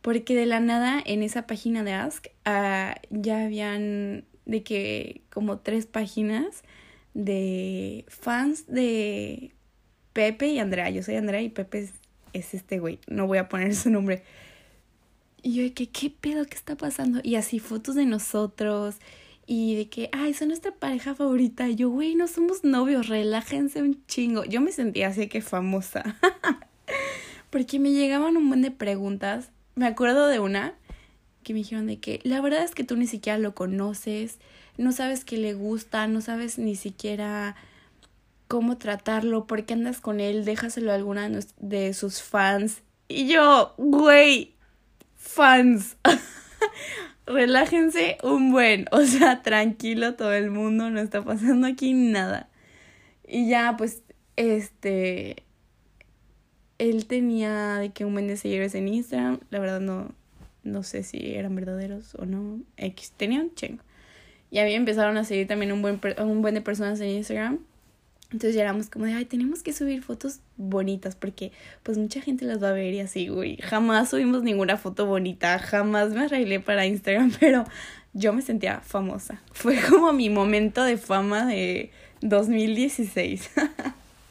porque 0.02 0.36
de 0.36 0.46
la 0.46 0.60
nada 0.60 1.02
en 1.06 1.24
esa 1.24 1.48
página 1.48 1.84
de 1.84 1.94
Ask 1.94 2.28
uh, 2.46 2.94
ya 3.10 3.44
habían 3.46 4.26
de 4.46 4.64
que 4.64 5.22
como 5.30 5.60
tres 5.60 5.86
páginas 5.86 6.64
de 7.14 8.06
fans 8.08 8.68
de 8.68 9.54
Pepe 10.14 10.48
y 10.48 10.60
Andrea. 10.60 10.90
Yo 10.90 11.04
soy 11.04 11.16
Andrea 11.16 11.42
y 11.42 11.50
Pepe 11.50 11.90
es, 12.34 12.54
este 12.54 12.80
güey. 12.80 13.00
No 13.08 13.28
voy 13.28 13.38
a 13.38 13.50
poner 13.50 13.76
su 13.76 13.90
nombre. 13.90 14.24
Y 15.42 15.56
yo 15.56 15.64
de 15.64 15.74
que, 15.74 15.90
¿qué 15.90 16.10
pedo? 16.10 16.46
¿Qué 16.46 16.56
está 16.56 16.76
pasando? 16.76 17.20
Y 17.24 17.36
así 17.36 17.60
fotos 17.60 17.96
de 17.96 18.06
nosotros. 18.06 18.98
Y 19.46 19.76
de 19.76 19.90
que, 19.90 20.10
ay, 20.14 20.34
son 20.34 20.50
nuestra 20.50 20.72
pareja 20.72 21.16
favorita. 21.16 21.68
Y 21.68 21.76
yo, 21.76 21.90
güey, 21.90 22.16
no 22.16 22.28
somos 22.28 22.64
novios, 22.64 23.08
relájense 23.08 23.82
un 23.82 24.06
chingo. 24.06 24.46
Yo 24.46 24.62
me 24.62 24.72
sentía 24.72 25.10
así 25.10 25.28
que 25.28 25.42
famosa. 25.42 26.04
Porque 27.50 27.80
me 27.80 27.92
llegaban 27.92 28.38
un 28.38 28.48
buen 28.48 28.62
de 28.62 28.72
preguntas. 28.72 29.52
Me 29.76 29.86
acuerdo 29.86 30.28
de 30.28 30.40
una 30.40 30.76
que 31.44 31.54
me 31.54 31.60
dijeron 31.60 31.88
de 31.88 32.00
que 32.00 32.20
la 32.24 32.42
verdad 32.42 32.64
es 32.64 32.74
que 32.74 32.84
tú 32.84 32.96
ni 32.96 33.06
siquiera 33.06 33.38
lo 33.38 33.54
conoces, 33.54 34.40
no 34.78 34.92
sabes 34.92 35.26
qué 35.26 35.38
le 35.38 35.54
gusta, 35.54 36.08
no 36.08 36.22
sabes 36.22 36.58
ni 36.58 36.76
siquiera 36.76 37.56
cómo 38.48 38.78
tratarlo, 38.78 39.46
por 39.46 39.66
qué 39.66 39.74
andas 39.74 40.00
con 40.00 40.20
él, 40.20 40.46
déjaselo 40.46 40.92
a 40.92 40.96
alguna 40.96 41.30
de 41.60 41.94
sus 41.94 42.22
fans. 42.22 42.82
Y 43.08 43.28
yo, 43.28 43.74
güey, 43.78 44.56
fans. 45.16 45.98
relájense 47.26 48.18
un 48.24 48.52
buen, 48.52 48.86
o 48.92 49.02
sea, 49.02 49.42
tranquilo 49.42 50.16
todo 50.16 50.34
el 50.34 50.50
mundo, 50.50 50.90
no 50.90 51.00
está 51.00 51.24
pasando 51.24 51.68
aquí 51.68 51.94
nada. 51.94 52.50
Y 53.28 53.50
ya, 53.50 53.76
pues, 53.78 54.04
este, 54.36 55.44
él 56.78 57.06
tenía 57.06 57.76
de 57.78 57.92
que 57.92 58.06
un 58.06 58.14
buen 58.14 58.28
de 58.28 58.38
seguidores 58.38 58.76
en 58.76 58.88
Instagram, 58.88 59.40
la 59.50 59.60
verdad 59.60 59.80
no, 59.80 60.14
no 60.64 60.84
sé 60.84 61.04
si 61.04 61.36
eran 61.36 61.56
verdaderos 61.56 62.16
o 62.16 62.26
no, 62.26 62.60
X, 62.78 63.14
tenían 63.16 63.54
chingo. 63.56 63.84
Y 64.52 64.60
a 64.60 64.66
mí 64.66 64.74
empezaron 64.74 65.18
a 65.18 65.24
seguir 65.24 65.48
también 65.48 65.72
un 65.72 65.82
buen, 65.82 66.00
un 66.20 66.42
buen 66.42 66.54
de 66.54 66.62
personas 66.62 67.00
en 67.00 67.10
Instagram. 67.10 67.60
Entonces 68.34 68.56
ya 68.56 68.64
éramos 68.64 68.90
como 68.90 69.06
de, 69.06 69.14
ay, 69.14 69.26
tenemos 69.26 69.62
que 69.62 69.74
subir 69.74 70.02
fotos 70.02 70.40
bonitas 70.58 71.16
porque 71.16 71.52
pues 71.84 72.00
mucha 72.00 72.20
gente 72.20 72.46
las 72.46 72.62
va 72.62 72.70
a 72.70 72.74
ver 72.74 72.92
y 72.92 73.00
así, 73.00 73.28
güey. 73.28 73.58
Jamás 73.58 74.10
subimos 74.10 74.42
ninguna 74.42 74.76
foto 74.76 75.06
bonita, 75.06 75.60
jamás 75.60 76.10
me 76.10 76.22
arreglé 76.22 76.60
para 76.60 76.88
Instagram, 76.88 77.32
pero 77.40 77.64
yo 78.14 78.34
me 78.34 78.42
sentía 78.42 78.82
famosa. 78.82 79.40
Fue 79.52 79.80
como 79.88 80.14
mi 80.14 80.32
momento 80.32 80.84
de 80.84 80.98
fama 80.98 81.46
de 81.46 81.92
2016. 82.22 83.52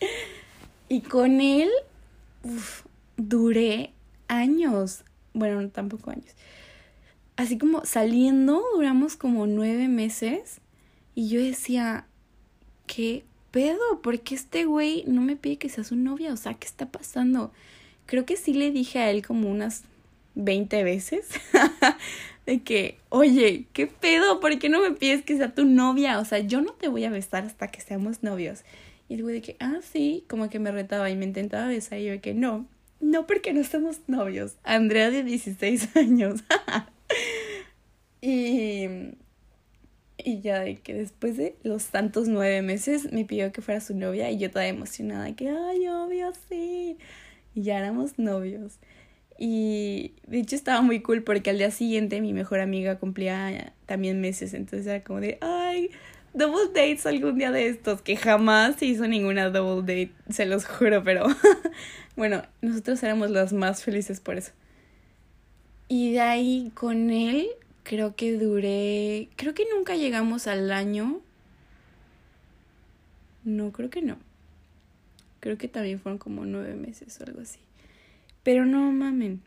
y 0.88 1.00
con 1.02 1.40
él, 1.40 1.70
uf, 2.42 2.82
duré 3.16 3.92
años, 4.26 5.04
bueno, 5.32 5.68
tampoco 5.68 6.10
años. 6.10 6.34
Así 7.36 7.56
como 7.56 7.84
saliendo, 7.84 8.64
duramos 8.74 9.14
como 9.14 9.46
nueve 9.46 9.86
meses 9.86 10.60
y 11.14 11.28
yo 11.28 11.40
decía, 11.40 12.06
¿qué 12.86 13.24
pedo? 13.52 14.00
¿Por 14.02 14.20
qué 14.20 14.34
este 14.34 14.64
güey 14.64 15.04
no 15.06 15.20
me 15.20 15.36
pide 15.36 15.58
que 15.58 15.68
sea 15.68 15.84
su 15.84 15.94
novia? 15.94 16.32
O 16.32 16.36
sea, 16.36 16.54
¿qué 16.54 16.66
está 16.66 16.86
pasando? 16.86 17.52
Creo 18.06 18.26
que 18.26 18.36
sí 18.36 18.52
le 18.54 18.72
dije 18.72 18.98
a 18.98 19.10
él 19.10 19.24
como 19.24 19.48
unas 19.48 19.84
20 20.34 20.82
veces 20.82 21.28
de 22.46 22.62
que, 22.62 22.98
oye, 23.10 23.66
¿qué 23.72 23.86
pedo? 23.86 24.40
¿Por 24.40 24.58
qué 24.58 24.68
no 24.68 24.80
me 24.80 24.92
pides 24.92 25.22
que 25.22 25.36
sea 25.36 25.54
tu 25.54 25.64
novia? 25.64 26.18
O 26.18 26.24
sea, 26.24 26.40
yo 26.40 26.60
no 26.60 26.72
te 26.72 26.88
voy 26.88 27.04
a 27.04 27.10
besar 27.10 27.44
hasta 27.44 27.68
que 27.68 27.80
seamos 27.80 28.22
novios. 28.22 28.62
Y 29.08 29.14
el 29.14 29.22
güey 29.22 29.36
de 29.36 29.42
que, 29.42 29.56
ah, 29.60 29.78
sí, 29.92 30.24
como 30.28 30.48
que 30.48 30.58
me 30.58 30.72
retaba 30.72 31.10
y 31.10 31.16
me 31.16 31.26
intentaba 31.26 31.68
besar 31.68 31.98
y 31.98 32.06
yo 32.06 32.12
de 32.12 32.20
que 32.20 32.34
no, 32.34 32.66
no 33.00 33.26
porque 33.26 33.52
no 33.52 33.62
somos 33.62 34.00
novios. 34.06 34.54
Andrea 34.64 35.10
de 35.10 35.22
16 35.22 35.96
años. 35.96 36.42
y 38.20 38.86
y 40.24 40.40
ya 40.40 40.60
de 40.60 40.76
que 40.76 40.94
después 40.94 41.36
de 41.36 41.56
los 41.62 41.86
tantos 41.86 42.28
nueve 42.28 42.62
meses 42.62 43.12
me 43.12 43.24
pidió 43.24 43.52
que 43.52 43.62
fuera 43.62 43.80
su 43.80 43.96
novia 43.96 44.30
y 44.30 44.38
yo 44.38 44.50
toda 44.50 44.66
emocionada, 44.66 45.34
que, 45.34 45.48
ay, 45.48 45.88
obvio, 45.88 46.32
sí. 46.48 46.96
Y 47.54 47.62
ya 47.62 47.78
éramos 47.78 48.18
novios. 48.18 48.78
Y 49.38 50.12
de 50.26 50.38
hecho 50.38 50.56
estaba 50.56 50.82
muy 50.82 51.00
cool 51.00 51.22
porque 51.22 51.50
al 51.50 51.58
día 51.58 51.70
siguiente 51.70 52.20
mi 52.20 52.32
mejor 52.32 52.60
amiga 52.60 52.98
cumplía 52.98 53.74
también 53.86 54.20
meses, 54.20 54.54
entonces 54.54 54.86
era 54.86 55.02
como 55.02 55.20
de, 55.20 55.38
ay, 55.40 55.90
double 56.34 56.68
dates 56.68 57.06
algún 57.06 57.38
día 57.38 57.50
de 57.50 57.68
estos, 57.68 58.02
que 58.02 58.16
jamás 58.16 58.76
se 58.76 58.86
hizo 58.86 59.06
ninguna 59.06 59.50
double 59.50 59.82
date, 59.82 60.12
se 60.30 60.46
los 60.46 60.64
juro, 60.66 61.02
pero 61.02 61.26
bueno, 62.16 62.42
nosotros 62.60 63.02
éramos 63.02 63.30
las 63.30 63.52
más 63.52 63.82
felices 63.82 64.20
por 64.20 64.36
eso. 64.36 64.52
Y 65.88 66.12
de 66.12 66.20
ahí 66.20 66.70
con 66.74 67.10
él 67.10 67.48
creo 67.82 68.14
que 68.16 68.36
duré, 68.36 69.28
creo 69.36 69.54
que 69.54 69.66
nunca 69.74 69.96
llegamos 69.96 70.46
al 70.46 70.70
año. 70.72 71.20
No, 73.44 73.72
creo 73.72 73.90
que 73.90 74.02
no. 74.02 74.18
Creo 75.40 75.58
que 75.58 75.68
también 75.68 75.98
fueron 75.98 76.18
como 76.18 76.44
nueve 76.44 76.74
meses 76.74 77.20
o 77.20 77.24
algo 77.24 77.40
así. 77.40 77.58
Pero 78.42 78.64
no 78.64 78.92
mamen. 78.92 79.42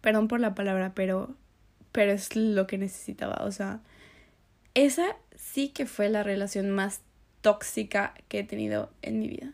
Perdón 0.00 0.28
por 0.28 0.40
la 0.40 0.54
palabra, 0.54 0.92
pero, 0.94 1.34
pero 1.92 2.12
es 2.12 2.34
lo 2.34 2.66
que 2.66 2.78
necesitaba. 2.78 3.44
O 3.44 3.52
sea, 3.52 3.80
esa 4.74 5.16
sí 5.36 5.68
que 5.68 5.86
fue 5.86 6.08
la 6.08 6.22
relación 6.22 6.70
más 6.70 7.02
tóxica 7.42 8.14
que 8.28 8.40
he 8.40 8.44
tenido 8.44 8.90
en 9.02 9.18
mi 9.18 9.28
vida. 9.28 9.52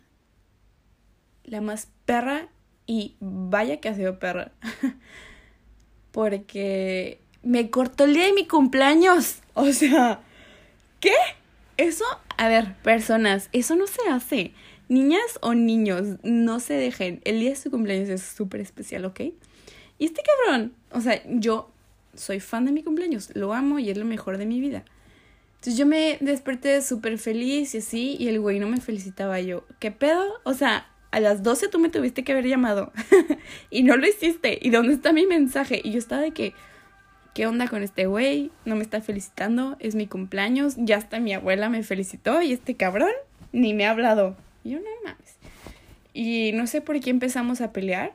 La 1.45 1.61
más 1.61 1.89
perra 2.05 2.49
y 2.87 3.17
vaya 3.21 3.81
que 3.81 3.89
ha 3.89 3.95
sido 3.95 4.19
perra. 4.19 4.53
Porque 6.13 7.21
me 7.43 7.71
cortó 7.71 8.05
el 8.05 8.15
día 8.15 8.27
de 8.27 8.33
mi 8.33 8.47
cumpleaños. 8.47 9.39
O 9.55 9.73
sea, 9.73 10.21
¿qué? 11.01 11.15
Eso, 11.77 12.05
a 12.37 12.49
ver, 12.49 12.75
personas, 12.83 13.49
eso 13.53 13.77
no 13.77 13.87
se 13.87 14.09
hace. 14.11 14.53
Niñas 14.89 15.39
o 15.43 15.55
niños, 15.55 16.19
no 16.23 16.61
se 16.61 16.75
dejen. 16.75 17.21
El 17.25 17.41
día 17.41 17.51
de 17.51 17.57
su 17.57 17.71
cumpleaños 17.71 18.09
es 18.09 18.23
súper 18.23 18.61
especial, 18.61 19.05
¿ok? 19.05 19.21
Y 19.99 20.05
este 20.05 20.23
cabrón, 20.23 20.73
o 20.93 21.01
sea, 21.01 21.23
yo 21.27 21.71
soy 22.15 22.41
fan 22.41 22.65
de 22.65 22.73
mi 22.73 22.83
cumpleaños, 22.83 23.31
lo 23.35 23.53
amo 23.53 23.79
y 23.79 23.91
es 23.91 23.97
lo 23.97 24.05
mejor 24.05 24.39
de 24.39 24.47
mi 24.47 24.61
vida. 24.61 24.85
Entonces 25.57 25.77
yo 25.77 25.87
me 25.87 26.19
desperté 26.21 26.81
súper 26.83 27.19
feliz 27.19 27.75
y 27.75 27.79
así, 27.79 28.17
y 28.19 28.29
el 28.29 28.41
güey 28.41 28.61
no 28.61 28.69
me 28.69 28.81
felicitaba 28.81 29.41
yo. 29.41 29.65
¿Qué 29.81 29.91
pedo? 29.91 30.25
O 30.45 30.55
sea, 30.55 30.87
a 31.11 31.21
las 31.21 31.43
12 31.43 31.69
tú 31.69 31.79
me 31.79 31.89
tuviste 31.89 32.23
que 32.23 32.33
haber 32.33 32.47
llamado 32.47 32.93
y 33.71 33.83
no 33.83 33.97
lo 33.97 34.07
hiciste. 34.07 34.59
¿Y 34.63 34.71
dónde 34.71 34.95
está 34.95 35.13
mi 35.13 35.27
mensaje? 35.27 35.81
Y 35.83 35.91
yo 35.91 35.99
estaba 35.99 36.23
de 36.23 36.31
que, 36.31 36.55
¿qué 37.35 37.47
onda 37.47 37.69
con 37.69 37.83
este 37.83 38.07
güey? 38.07 38.51
No 38.65 38.77
me 38.77 38.83
está 38.83 39.01
felicitando, 39.01 39.77
es 39.81 39.95
mi 39.95 40.07
cumpleaños, 40.07 40.75
ya 40.77 40.97
hasta 40.97 41.21
mi 41.21 41.33
abuela 41.33 41.69
me 41.69 41.83
felicitó 41.83 42.43
y 42.43 42.53
este 42.53 42.75
cabrón 42.75 43.13
ni 43.53 43.75
me 43.75 43.87
ha 43.87 43.91
hablado. 43.91 44.37
Y 44.65 44.71
yo 44.71 44.79
no 44.79 44.87
mames. 45.05 45.37
Y 46.15 46.53
no 46.53 46.67
sé 46.67 46.81
por 46.81 46.99
qué 47.01 47.11
empezamos 47.11 47.61
a 47.61 47.73
pelear. 47.73 48.13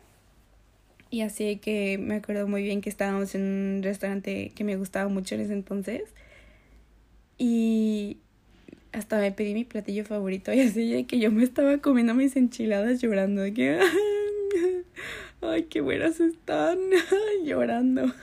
Y 1.09 1.21
así 1.21 1.57
que 1.57 1.97
me 1.99 2.15
acuerdo 2.15 2.47
muy 2.47 2.63
bien 2.63 2.81
que 2.81 2.89
estábamos 2.89 3.35
en 3.35 3.41
un 3.41 3.83
restaurante 3.83 4.51
que 4.55 4.63
me 4.63 4.75
gustaba 4.75 5.09
mucho 5.09 5.35
en 5.35 5.41
ese 5.41 5.53
entonces. 5.53 6.03
Y 7.37 8.17
hasta 8.93 9.19
me 9.19 9.31
pedí 9.31 9.53
mi 9.53 9.65
platillo 9.65 10.05
favorito 10.05 10.53
y 10.53 10.61
así 10.61 10.91
de 10.91 11.05
que 11.05 11.19
yo 11.19 11.31
me 11.31 11.43
estaba 11.43 11.79
comiendo 11.79 12.13
mis 12.13 12.35
enchiladas 12.35 13.01
llorando 13.01 13.41
de 13.41 13.53
que 13.53 13.79
ay 15.41 15.63
qué 15.63 15.81
buenas 15.81 16.19
están 16.19 16.77
llorando 17.43 18.03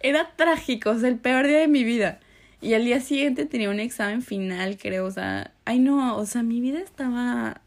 era 0.00 0.32
trágico, 0.36 0.90
o 0.90 0.98
sea, 0.98 1.08
el 1.08 1.18
peor 1.18 1.46
día 1.46 1.58
de 1.58 1.68
mi 1.68 1.84
vida. 1.84 2.20
Y 2.60 2.74
al 2.74 2.84
día 2.84 3.00
siguiente 3.00 3.46
tenía 3.46 3.70
un 3.70 3.80
examen 3.80 4.22
final, 4.22 4.76
creo, 4.78 5.06
o 5.06 5.10
sea, 5.10 5.52
ay 5.64 5.78
no, 5.78 6.16
o 6.16 6.26
sea, 6.26 6.42
mi 6.42 6.60
vida 6.60 6.80
estaba 6.80 7.60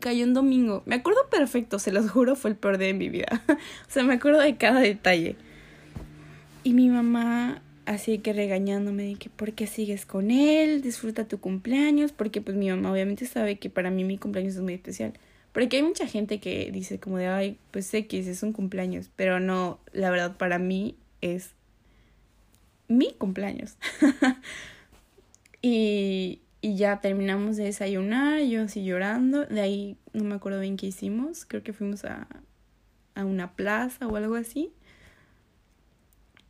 cayó 0.00 0.24
un 0.24 0.34
domingo. 0.34 0.82
Me 0.86 0.94
acuerdo 0.94 1.28
perfecto, 1.30 1.78
se 1.78 1.90
los 1.92 2.10
juro, 2.10 2.36
fue 2.36 2.50
el 2.50 2.56
peor 2.56 2.78
día 2.78 2.88
de 2.88 2.94
mi 2.94 3.08
vida. 3.08 3.42
o 3.48 3.90
sea, 3.90 4.04
me 4.04 4.14
acuerdo 4.14 4.40
de 4.40 4.56
cada 4.56 4.80
detalle. 4.80 5.36
Y 6.62 6.74
mi 6.74 6.88
mamá 6.88 7.62
así 7.86 8.18
que 8.18 8.32
regañándome 8.32 9.04
de 9.04 9.14
que 9.14 9.30
por 9.30 9.52
qué 9.52 9.66
sigues 9.66 10.04
con 10.04 10.30
él, 10.30 10.82
disfruta 10.82 11.26
tu 11.26 11.38
cumpleaños, 11.38 12.12
porque 12.12 12.40
pues 12.40 12.56
mi 12.56 12.68
mamá 12.68 12.92
obviamente 12.92 13.26
sabe 13.26 13.58
que 13.58 13.70
para 13.70 13.90
mí 13.90 14.04
mi 14.04 14.18
cumpleaños 14.18 14.56
es 14.56 14.60
muy 14.60 14.74
especial. 14.74 15.14
Porque 15.52 15.78
hay 15.78 15.82
mucha 15.82 16.06
gente 16.06 16.38
que 16.38 16.70
dice 16.70 17.00
como 17.00 17.16
de, 17.16 17.28
ay, 17.28 17.58
pues 17.70 17.92
X, 17.94 18.26
es 18.26 18.42
un 18.42 18.52
cumpleaños, 18.52 19.10
pero 19.16 19.40
no, 19.40 19.78
la 19.92 20.10
verdad 20.10 20.36
para 20.36 20.58
mí 20.58 20.96
es 21.22 21.52
mi 22.88 23.12
cumpleaños. 23.14 23.76
y, 25.62 26.40
y 26.60 26.76
ya 26.76 27.00
terminamos 27.00 27.56
de 27.56 27.64
desayunar, 27.64 28.42
yo 28.42 28.62
así 28.62 28.84
llorando. 28.84 29.46
De 29.46 29.60
ahí 29.60 29.96
no 30.12 30.24
me 30.24 30.34
acuerdo 30.34 30.60
bien 30.60 30.76
qué 30.76 30.86
hicimos. 30.86 31.44
Creo 31.44 31.62
que 31.62 31.72
fuimos 31.72 32.04
a, 32.04 32.26
a 33.14 33.24
una 33.24 33.52
plaza 33.54 34.06
o 34.06 34.16
algo 34.16 34.36
así. 34.36 34.72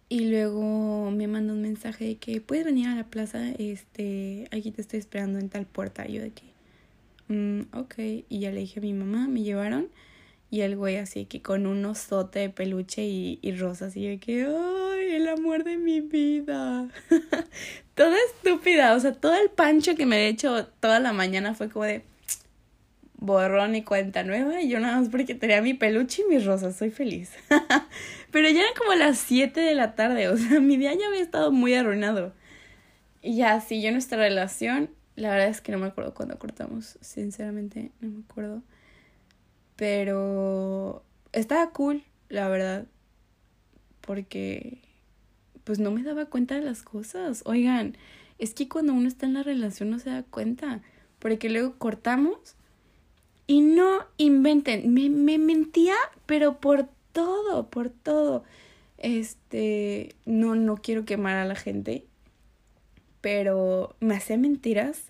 Y 0.08 0.26
luego 0.30 1.10
me 1.10 1.26
mandó 1.26 1.52
un 1.52 1.62
mensaje 1.62 2.04
de 2.04 2.16
que 2.16 2.40
puedes 2.40 2.64
venir 2.64 2.86
a 2.86 2.94
la 2.94 3.04
plaza, 3.04 3.50
este, 3.58 4.46
aquí 4.52 4.70
te 4.70 4.80
estoy 4.80 5.00
esperando 5.00 5.40
en 5.40 5.48
tal 5.48 5.66
puerta. 5.66 6.06
Y 6.08 6.14
yo 6.14 6.22
de 6.22 6.30
que, 6.30 6.44
mm, 7.28 7.76
ok. 7.76 7.94
Y 8.28 8.38
ya 8.40 8.52
le 8.52 8.60
dije 8.60 8.78
a 8.78 8.82
mi 8.82 8.92
mamá, 8.92 9.26
me 9.26 9.42
llevaron. 9.42 9.88
Y 10.56 10.62
el 10.62 10.74
güey 10.74 10.96
así 10.96 11.26
que 11.26 11.42
con 11.42 11.66
un 11.66 11.84
osote 11.84 12.38
de 12.38 12.48
peluche 12.48 13.04
y, 13.04 13.38
y 13.42 13.52
rosas. 13.52 13.94
Y 13.94 14.08
de 14.08 14.18
que, 14.18 14.46
¡ay, 14.46 15.16
el 15.16 15.28
amor 15.28 15.64
de 15.64 15.76
mi 15.76 16.00
vida! 16.00 16.88
Toda 17.94 18.16
estúpida. 18.32 18.94
O 18.94 19.00
sea, 19.00 19.12
todo 19.12 19.34
el 19.34 19.50
pancho 19.50 19.94
que 19.96 20.06
me 20.06 20.16
he 20.16 20.28
hecho 20.28 20.66
toda 20.80 20.98
la 20.98 21.12
mañana 21.12 21.52
fue 21.52 21.68
como 21.68 21.84
de 21.84 22.04
borrón 23.18 23.74
y 23.74 23.82
cuenta 23.82 24.22
nueva. 24.22 24.62
Y 24.62 24.70
yo 24.70 24.80
nada 24.80 24.98
más 24.98 25.10
porque 25.10 25.34
tenía 25.34 25.60
mi 25.60 25.74
peluche 25.74 26.22
y 26.22 26.34
mis 26.34 26.46
rosas. 26.46 26.74
Soy 26.74 26.88
feliz. 26.88 27.32
Pero 28.30 28.48
ya 28.48 28.60
eran 28.60 28.74
como 28.78 28.94
las 28.94 29.18
7 29.18 29.60
de 29.60 29.74
la 29.74 29.94
tarde. 29.94 30.30
O 30.30 30.38
sea, 30.38 30.58
mi 30.60 30.78
día 30.78 30.94
ya 30.94 31.08
había 31.08 31.20
estado 31.20 31.52
muy 31.52 31.74
arruinado. 31.74 32.32
Y 33.20 33.36
ya, 33.36 33.60
sí, 33.60 33.82
yo 33.82 33.92
nuestra 33.92 34.16
relación, 34.16 34.88
la 35.16 35.28
verdad 35.28 35.48
es 35.48 35.60
que 35.60 35.72
no 35.72 35.76
me 35.76 35.88
acuerdo 35.88 36.14
cuándo 36.14 36.38
cortamos. 36.38 36.96
Sinceramente, 37.02 37.92
no 38.00 38.08
me 38.08 38.24
acuerdo. 38.24 38.62
Pero 39.76 41.04
estaba 41.32 41.70
cool, 41.70 42.02
la 42.28 42.48
verdad. 42.48 42.86
Porque 44.00 44.78
pues 45.64 45.78
no 45.78 45.90
me 45.90 46.02
daba 46.02 46.26
cuenta 46.26 46.54
de 46.54 46.62
las 46.62 46.82
cosas. 46.82 47.42
Oigan, 47.44 47.96
es 48.38 48.54
que 48.54 48.68
cuando 48.68 48.92
uno 48.92 49.08
está 49.08 49.26
en 49.26 49.34
la 49.34 49.42
relación 49.42 49.90
no 49.90 49.98
se 49.98 50.10
da 50.10 50.22
cuenta. 50.22 50.80
Porque 51.18 51.50
luego 51.50 51.76
cortamos 51.78 52.56
y 53.46 53.60
no 53.60 54.06
inventen. 54.16 54.92
Me, 54.92 55.08
me 55.10 55.38
mentía, 55.38 55.94
pero 56.26 56.60
por 56.60 56.88
todo, 57.12 57.68
por 57.68 57.90
todo. 57.90 58.44
Este, 58.98 60.14
no, 60.24 60.54
no 60.54 60.76
quiero 60.76 61.04
quemar 61.04 61.36
a 61.36 61.44
la 61.44 61.54
gente, 61.54 62.04
pero 63.20 63.94
me 64.00 64.16
hacía 64.16 64.38
mentiras 64.38 65.04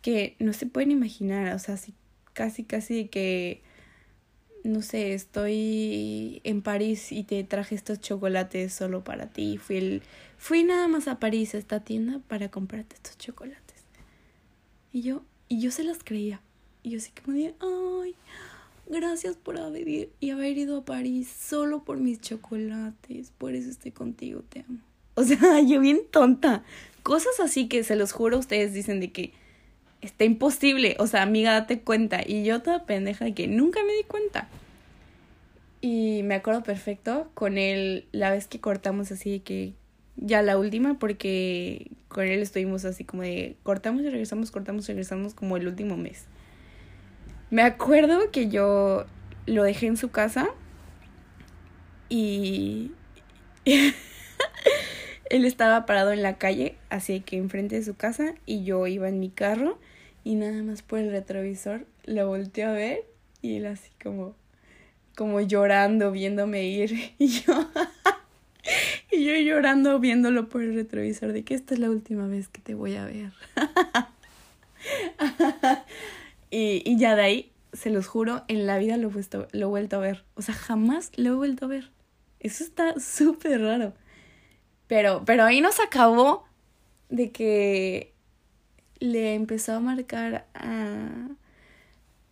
que 0.00 0.36
no 0.38 0.52
se 0.52 0.66
pueden 0.66 0.92
imaginar, 0.92 1.54
o 1.54 1.58
sea, 1.58 1.74
así, 1.74 1.94
casi, 2.32 2.64
casi 2.64 3.08
que, 3.08 3.62
no 4.66 4.82
sé, 4.82 5.14
estoy 5.14 6.40
en 6.44 6.62
París 6.62 7.12
y 7.12 7.24
te 7.24 7.42
traje 7.44 7.74
estos 7.74 8.00
chocolates 8.00 8.72
solo 8.72 9.04
para 9.04 9.28
ti. 9.28 9.58
Fui, 9.58 10.02
fui 10.36 10.64
nada 10.64 10.88
más 10.88 11.08
a 11.08 11.18
París, 11.18 11.54
a 11.54 11.58
esta 11.58 11.80
tienda, 11.80 12.20
para 12.28 12.50
comprarte 12.50 12.96
estos 12.96 13.18
chocolates. 13.18 13.84
Y 14.92 15.02
yo, 15.02 15.22
y 15.48 15.60
yo 15.60 15.70
se 15.70 15.84
las 15.84 15.98
creía. 16.02 16.40
Y 16.82 16.90
yo 16.90 16.98
así 16.98 17.10
como 17.10 17.36
de, 17.36 17.54
ay, 17.60 18.14
gracias 18.88 19.36
por 19.36 19.58
haber 19.58 19.88
ido, 19.88 20.10
y 20.20 20.30
haber 20.30 20.56
ido 20.56 20.78
a 20.78 20.84
París 20.84 21.28
solo 21.28 21.84
por 21.84 21.98
mis 21.98 22.20
chocolates. 22.20 23.32
Por 23.36 23.54
eso 23.54 23.70
estoy 23.70 23.92
contigo, 23.92 24.42
te 24.48 24.60
amo. 24.60 24.78
O 25.18 25.24
sea, 25.24 25.60
yo 25.62 25.80
bien 25.80 26.00
tonta. 26.10 26.62
Cosas 27.02 27.40
así 27.40 27.68
que 27.68 27.84
se 27.84 27.96
los 27.96 28.12
juro, 28.12 28.38
ustedes 28.38 28.74
dicen 28.74 29.00
de 29.00 29.12
que 29.12 29.32
está 30.00 30.24
imposible. 30.24 30.96
O 30.98 31.06
sea, 31.06 31.22
amiga, 31.22 31.52
date 31.52 31.80
cuenta. 31.80 32.20
Y 32.26 32.44
yo 32.44 32.62
toda 32.62 32.84
pendeja 32.84 33.24
de 33.24 33.34
que 33.34 33.46
nunca 33.46 33.80
me 33.84 33.92
di 33.92 34.04
cuenta. 34.04 34.48
Y 35.80 36.22
me 36.24 36.34
acuerdo 36.34 36.62
perfecto 36.62 37.30
con 37.34 37.58
él 37.58 38.06
la 38.12 38.30
vez 38.30 38.46
que 38.46 38.60
cortamos 38.60 39.12
así 39.12 39.30
de 39.30 39.40
que 39.40 39.72
ya 40.16 40.42
la 40.42 40.56
última 40.56 40.98
porque 40.98 41.90
con 42.08 42.24
él 42.26 42.40
estuvimos 42.40 42.84
así 42.84 43.04
como 43.04 43.22
de 43.22 43.56
cortamos 43.62 44.02
y 44.02 44.08
regresamos, 44.08 44.50
cortamos 44.50 44.88
y 44.88 44.92
regresamos 44.92 45.34
como 45.34 45.56
el 45.56 45.68
último 45.68 45.96
mes. 45.96 46.24
Me 47.50 47.62
acuerdo 47.62 48.30
que 48.30 48.48
yo 48.48 49.04
lo 49.46 49.62
dejé 49.62 49.86
en 49.86 49.96
su 49.96 50.10
casa 50.10 50.48
y 52.08 52.90
él 55.30 55.44
estaba 55.44 55.86
parado 55.86 56.12
en 56.12 56.22
la 56.22 56.38
calle, 56.38 56.76
así 56.90 57.20
que 57.20 57.36
enfrente 57.36 57.76
de 57.76 57.84
su 57.84 57.96
casa 57.96 58.34
y 58.46 58.64
yo 58.64 58.86
iba 58.86 59.08
en 59.08 59.20
mi 59.20 59.30
carro 59.30 59.78
y 60.24 60.34
nada 60.34 60.62
más 60.62 60.82
por 60.82 60.98
el 60.98 61.10
retrovisor 61.10 61.86
lo 62.04 62.28
volteé 62.28 62.64
a 62.64 62.72
ver 62.72 63.04
y 63.42 63.56
él 63.56 63.66
así 63.66 63.90
como 64.02 64.34
como 65.16 65.40
llorando 65.40 66.12
viéndome 66.12 66.64
ir 66.64 67.14
y 67.18 67.28
yo 67.28 67.68
y 69.10 69.24
yo 69.24 69.34
llorando 69.36 69.98
viéndolo 69.98 70.48
por 70.48 70.62
el 70.62 70.74
retrovisor 70.74 71.32
de 71.32 71.44
que 71.44 71.54
esta 71.54 71.74
es 71.74 71.80
la 71.80 71.90
última 71.90 72.26
vez 72.26 72.48
que 72.48 72.60
te 72.60 72.74
voy 72.74 72.96
a 72.96 73.04
ver. 73.04 73.32
y, 76.50 76.82
y 76.84 76.98
ya 76.98 77.16
de 77.16 77.22
ahí, 77.22 77.52
se 77.72 77.90
los 77.90 78.06
juro, 78.06 78.44
en 78.48 78.66
la 78.66 78.78
vida 78.78 78.96
lo, 78.96 79.10
lo 79.52 79.66
he 79.66 79.70
vuelto 79.70 79.96
a 79.96 80.00
ver. 80.00 80.24
O 80.34 80.42
sea, 80.42 80.54
jamás 80.54 81.12
lo 81.16 81.30
he 81.30 81.34
vuelto 81.34 81.66
a 81.66 81.68
ver. 81.68 81.90
Eso 82.40 82.64
está 82.64 82.98
súper 82.98 83.62
raro. 83.62 83.94
Pero, 84.86 85.22
pero 85.24 85.44
ahí 85.44 85.60
nos 85.60 85.80
acabó 85.80 86.44
de 87.08 87.30
que 87.30 88.12
le 88.98 89.34
empezó 89.34 89.74
a 89.74 89.80
marcar 89.80 90.46
a, 90.54 91.28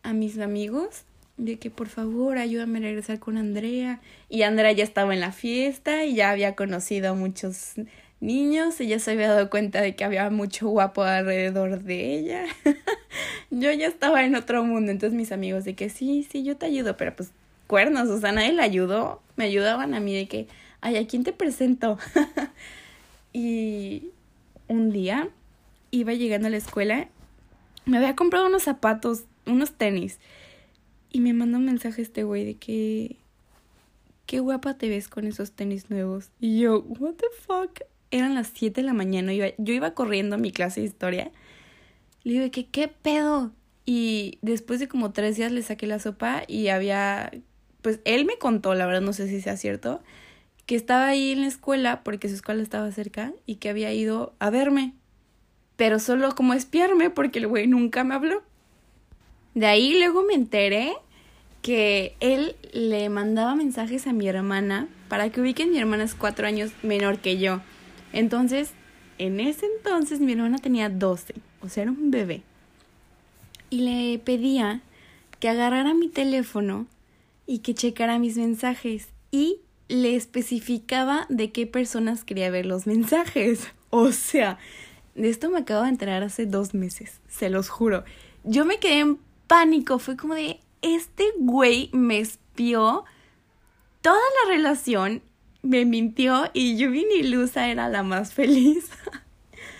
a 0.02 0.12
mis 0.12 0.38
amigos 0.38 1.04
de 1.36 1.58
que 1.58 1.70
por 1.70 1.88
favor 1.88 2.38
ayúdame 2.38 2.78
a 2.78 2.82
regresar 2.82 3.18
con 3.18 3.36
Andrea. 3.36 4.00
Y 4.28 4.42
Andrea 4.42 4.72
ya 4.72 4.84
estaba 4.84 5.14
en 5.14 5.20
la 5.20 5.32
fiesta 5.32 6.04
y 6.04 6.14
ya 6.14 6.30
había 6.30 6.54
conocido 6.54 7.10
a 7.10 7.14
muchos 7.14 7.74
niños 8.20 8.80
y 8.80 8.86
ya 8.86 8.98
se 8.98 9.12
había 9.12 9.28
dado 9.28 9.50
cuenta 9.50 9.80
de 9.80 9.94
que 9.94 10.04
había 10.04 10.28
mucho 10.30 10.68
guapo 10.68 11.02
alrededor 11.02 11.82
de 11.82 12.18
ella. 12.18 12.44
yo 13.50 13.70
ya 13.72 13.86
estaba 13.86 14.24
en 14.24 14.34
otro 14.34 14.64
mundo, 14.64 14.90
entonces 14.90 15.16
mis 15.16 15.32
amigos 15.32 15.64
de 15.64 15.74
que 15.74 15.88
sí, 15.88 16.26
sí, 16.30 16.42
yo 16.42 16.56
te 16.56 16.66
ayudo, 16.66 16.96
pero 16.96 17.14
pues 17.14 17.30
cuernos, 17.66 18.08
o 18.08 18.18
sea, 18.18 18.32
nadie 18.32 18.52
le 18.52 18.62
ayudó, 18.62 19.22
me 19.36 19.44
ayudaban 19.44 19.94
a 19.94 20.00
mí 20.00 20.14
de 20.14 20.26
que, 20.26 20.48
ay, 20.84 20.96
¿a 20.98 21.06
quién 21.06 21.24
te 21.24 21.32
presento? 21.32 21.98
y 23.32 24.10
un 24.68 24.90
día 24.90 25.30
iba 25.90 26.12
llegando 26.12 26.48
a 26.48 26.50
la 26.50 26.58
escuela, 26.58 27.08
me 27.86 27.96
había 27.96 28.14
comprado 28.14 28.46
unos 28.46 28.64
zapatos, 28.64 29.24
unos 29.46 29.72
tenis 29.72 30.18
y 31.10 31.20
me 31.20 31.32
manda 31.32 31.58
un 31.58 31.64
mensaje 31.64 32.02
este 32.02 32.24
güey 32.24 32.44
de 32.44 32.54
que. 32.56 33.16
Qué 34.26 34.40
guapa 34.40 34.78
te 34.78 34.88
ves 34.88 35.08
con 35.08 35.26
esos 35.26 35.52
tenis 35.52 35.90
nuevos. 35.90 36.30
Y 36.40 36.60
yo, 36.60 36.80
what 36.80 37.14
the 37.14 37.26
fuck. 37.46 37.80
Eran 38.10 38.34
las 38.34 38.50
7 38.54 38.80
de 38.80 38.86
la 38.86 38.94
mañana. 38.94 39.32
Iba, 39.32 39.48
yo 39.58 39.74
iba 39.74 39.92
corriendo 39.94 40.36
a 40.36 40.38
mi 40.38 40.50
clase 40.50 40.80
de 40.80 40.86
historia. 40.86 41.30
Le 42.24 42.32
digo, 42.32 42.50
que 42.50 42.66
qué 42.66 42.88
pedo. 42.88 43.52
Y 43.84 44.38
después 44.40 44.80
de 44.80 44.88
como 44.88 45.12
tres 45.12 45.36
días 45.36 45.52
le 45.52 45.62
saqué 45.62 45.86
la 45.86 45.98
sopa 45.98 46.42
y 46.48 46.68
había. 46.68 47.30
Pues 47.82 48.00
él 48.04 48.24
me 48.24 48.38
contó, 48.38 48.74
la 48.74 48.86
verdad 48.86 49.02
no 49.02 49.12
sé 49.12 49.28
si 49.28 49.42
sea 49.42 49.58
cierto, 49.58 50.02
que 50.66 50.76
estaba 50.76 51.06
ahí 51.06 51.32
en 51.32 51.42
la 51.42 51.46
escuela 51.46 52.02
porque 52.02 52.28
su 52.28 52.34
escuela 52.34 52.62
estaba 52.62 52.90
cerca 52.92 53.32
y 53.46 53.56
que 53.56 53.68
había 53.68 53.92
ido 53.92 54.34
a 54.38 54.50
verme. 54.50 54.94
Pero 55.76 55.98
solo 55.98 56.34
como 56.34 56.54
espiarme 56.54 57.10
porque 57.10 57.40
el 57.40 57.48
güey 57.48 57.66
nunca 57.66 58.04
me 58.04 58.14
habló. 58.14 58.42
De 59.54 59.66
ahí 59.66 59.98
luego 59.98 60.22
me 60.24 60.34
enteré 60.34 60.92
que 61.62 62.14
él 62.20 62.56
le 62.72 63.08
mandaba 63.08 63.54
mensajes 63.54 64.06
a 64.06 64.12
mi 64.12 64.28
hermana 64.28 64.88
para 65.08 65.30
que 65.30 65.40
ubiquen 65.40 65.70
mi 65.70 65.78
hermana 65.78 66.04
es 66.04 66.14
cuatro 66.14 66.46
años 66.46 66.72
menor 66.82 67.18
que 67.18 67.38
yo. 67.38 67.60
Entonces, 68.12 68.72
en 69.18 69.40
ese 69.40 69.66
entonces 69.78 70.20
mi 70.20 70.32
hermana 70.32 70.58
tenía 70.58 70.88
12, 70.88 71.34
o 71.62 71.68
sea, 71.68 71.84
era 71.84 71.92
un 71.92 72.10
bebé. 72.10 72.42
Y 73.70 73.80
le 73.80 74.18
pedía 74.18 74.82
que 75.40 75.48
agarrara 75.48 75.94
mi 75.94 76.08
teléfono 76.08 76.86
y 77.46 77.58
que 77.58 77.74
checara 77.74 78.18
mis 78.18 78.36
mensajes 78.36 79.08
y 79.30 79.60
le 79.88 80.16
especificaba 80.16 81.26
de 81.28 81.52
qué 81.52 81.66
personas 81.66 82.24
quería 82.24 82.50
ver 82.50 82.66
los 82.66 82.86
mensajes. 82.86 83.68
O 83.96 84.10
sea, 84.10 84.58
de 85.14 85.28
esto 85.28 85.50
me 85.50 85.60
acabo 85.60 85.84
de 85.84 85.90
enterar 85.90 86.24
hace 86.24 86.46
dos 86.46 86.74
meses, 86.74 87.20
se 87.28 87.48
los 87.48 87.68
juro. 87.68 88.02
Yo 88.42 88.64
me 88.64 88.80
quedé 88.80 88.98
en 88.98 89.20
pánico, 89.46 90.00
fue 90.00 90.16
como 90.16 90.34
de, 90.34 90.58
este 90.82 91.24
güey 91.38 91.90
me 91.92 92.18
espió 92.18 93.04
toda 94.00 94.16
la 94.16 94.50
relación, 94.52 95.22
me 95.62 95.84
mintió 95.84 96.50
y 96.52 96.76
yo 96.76 96.90
vi 96.90 97.06
ilusa 97.20 97.68
era 97.68 97.88
la 97.88 98.02
más 98.02 98.34
feliz. 98.34 98.90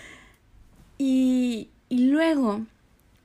y, 0.97 1.69
y 1.89 2.07
luego, 2.07 2.61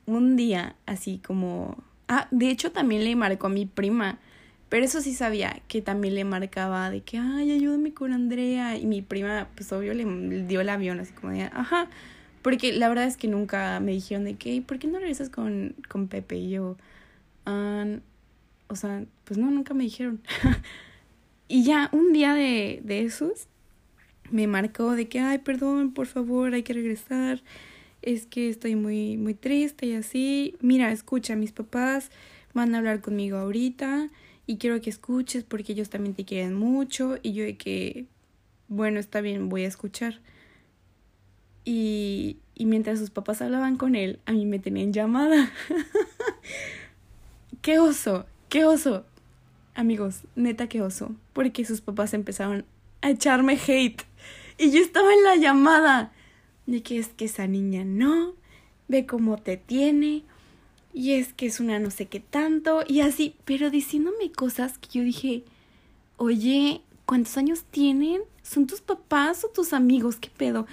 un 0.05 0.35
día, 0.35 0.75
así 0.85 1.19
como... 1.25 1.77
Ah, 2.07 2.27
de 2.31 2.49
hecho 2.49 2.73
también 2.73 3.05
le 3.05 3.15
marcó 3.15 3.47
a 3.47 3.49
mi 3.49 3.65
prima. 3.65 4.19
Pero 4.71 4.85
eso 4.85 5.01
sí 5.01 5.13
sabía 5.13 5.61
que 5.67 5.81
también 5.81 6.15
le 6.15 6.23
marcaba 6.23 6.89
de 6.89 7.01
que, 7.01 7.17
ay, 7.17 7.51
ayúdame 7.51 7.93
con 7.93 8.13
Andrea. 8.13 8.77
Y 8.77 8.85
mi 8.85 9.01
prima, 9.01 9.49
pues 9.53 9.69
obvio, 9.73 9.93
le 9.93 10.05
dio 10.45 10.61
el 10.61 10.69
avión, 10.69 11.01
así 11.01 11.11
como 11.11 11.33
de, 11.33 11.41
ajá. 11.41 11.89
Porque 12.41 12.71
la 12.71 12.87
verdad 12.87 13.03
es 13.03 13.17
que 13.17 13.27
nunca 13.27 13.81
me 13.81 13.91
dijeron 13.91 14.23
de 14.23 14.35
que, 14.35 14.61
¿por 14.61 14.79
qué 14.79 14.87
no 14.87 14.99
regresas 14.99 15.29
con, 15.29 15.75
con 15.89 16.07
Pepe? 16.07 16.37
Y 16.37 16.51
yo, 16.51 16.77
o 17.45 18.75
sea, 18.77 19.03
pues 19.25 19.37
no, 19.37 19.51
nunca 19.51 19.73
me 19.73 19.83
dijeron. 19.83 20.21
y 21.49 21.65
ya 21.65 21.89
un 21.91 22.13
día 22.13 22.33
de, 22.33 22.79
de 22.85 23.01
esos 23.01 23.47
me 24.29 24.47
marcó 24.47 24.93
de 24.95 25.09
que, 25.09 25.19
ay, 25.19 25.39
perdón, 25.39 25.91
por 25.91 26.07
favor, 26.07 26.53
hay 26.53 26.63
que 26.63 26.71
regresar. 26.71 27.43
Es 28.01 28.25
que 28.25 28.47
estoy 28.47 28.77
muy, 28.77 29.17
muy 29.17 29.33
triste 29.33 29.87
y 29.87 29.95
así. 29.95 30.55
Mira, 30.61 30.93
escucha, 30.93 31.35
mis 31.35 31.51
papás 31.51 32.09
van 32.53 32.73
a 32.73 32.77
hablar 32.77 33.01
conmigo 33.01 33.35
ahorita 33.35 34.09
y 34.47 34.57
quiero 34.57 34.81
que 34.81 34.89
escuches 34.89 35.43
porque 35.43 35.73
ellos 35.73 35.89
también 35.89 36.15
te 36.15 36.25
quieren 36.25 36.53
mucho. 36.53 37.17
Y 37.21 37.33
yo 37.33 37.43
de 37.43 37.57
que, 37.57 38.05
bueno, 38.67 38.99
está 38.99 39.21
bien, 39.21 39.49
voy 39.49 39.63
a 39.63 39.67
escuchar. 39.67 40.19
Y, 41.63 42.37
y 42.55 42.65
mientras 42.65 42.99
sus 42.99 43.11
papás 43.11 43.41
hablaban 43.41 43.77
con 43.77 43.95
él, 43.95 44.19
a 44.25 44.31
mí 44.31 44.45
me 44.45 44.59
tenían 44.59 44.93
llamada. 44.93 45.51
¡Qué 47.61 47.79
oso! 47.79 48.25
¡Qué 48.49 48.65
oso! 48.65 49.05
Amigos, 49.75 50.23
neta, 50.35 50.67
qué 50.67 50.81
oso. 50.81 51.15
Porque 51.33 51.63
sus 51.63 51.81
papás 51.81 52.13
empezaron 52.13 52.65
a 53.01 53.09
echarme 53.09 53.57
hate. 53.67 54.03
Y 54.57 54.71
yo 54.71 54.79
estaba 54.79 55.13
en 55.13 55.23
la 55.23 55.35
llamada. 55.35 56.11
De 56.65 56.83
que 56.83 56.97
es 56.97 57.09
que 57.09 57.25
esa 57.25 57.47
niña 57.47 57.83
no. 57.85 58.33
Ve 58.87 59.05
cómo 59.05 59.37
te 59.37 59.57
tiene. 59.57 60.23
Y 60.93 61.13
es 61.13 61.33
que 61.33 61.45
es 61.45 61.59
una 61.59 61.79
no 61.79 61.91
sé 61.91 62.07
qué 62.07 62.19
tanto. 62.19 62.83
Y 62.87 63.01
así, 63.01 63.35
pero 63.45 63.69
diciéndome 63.69 64.31
cosas 64.31 64.77
que 64.77 64.99
yo 64.99 65.03
dije, 65.03 65.43
oye, 66.17 66.81
¿cuántos 67.05 67.37
años 67.37 67.63
tienen? 67.71 68.21
¿Son 68.43 68.67
tus 68.67 68.81
papás 68.81 69.43
o 69.43 69.49
tus 69.49 69.73
amigos? 69.73 70.17
¿Qué 70.17 70.29
pedo? 70.29 70.67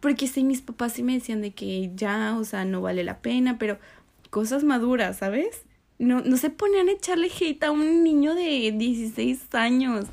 Porque 0.00 0.26
sí, 0.26 0.44
mis 0.44 0.62
papás 0.62 0.92
sí 0.92 1.02
me 1.02 1.14
decían 1.14 1.42
de 1.42 1.52
que 1.52 1.90
ya, 1.94 2.36
o 2.38 2.44
sea, 2.44 2.64
no 2.64 2.80
vale 2.80 3.04
la 3.04 3.18
pena, 3.18 3.58
pero 3.58 3.78
cosas 4.30 4.64
maduras, 4.64 5.18
¿sabes? 5.18 5.62
No, 5.98 6.20
no 6.20 6.36
se 6.36 6.50
ponían 6.50 6.88
a 6.88 6.92
echarle 6.92 7.28
hate 7.28 7.64
a 7.64 7.70
un 7.72 8.04
niño 8.04 8.34
de 8.34 8.72
16 8.72 9.54
años. 9.54 10.06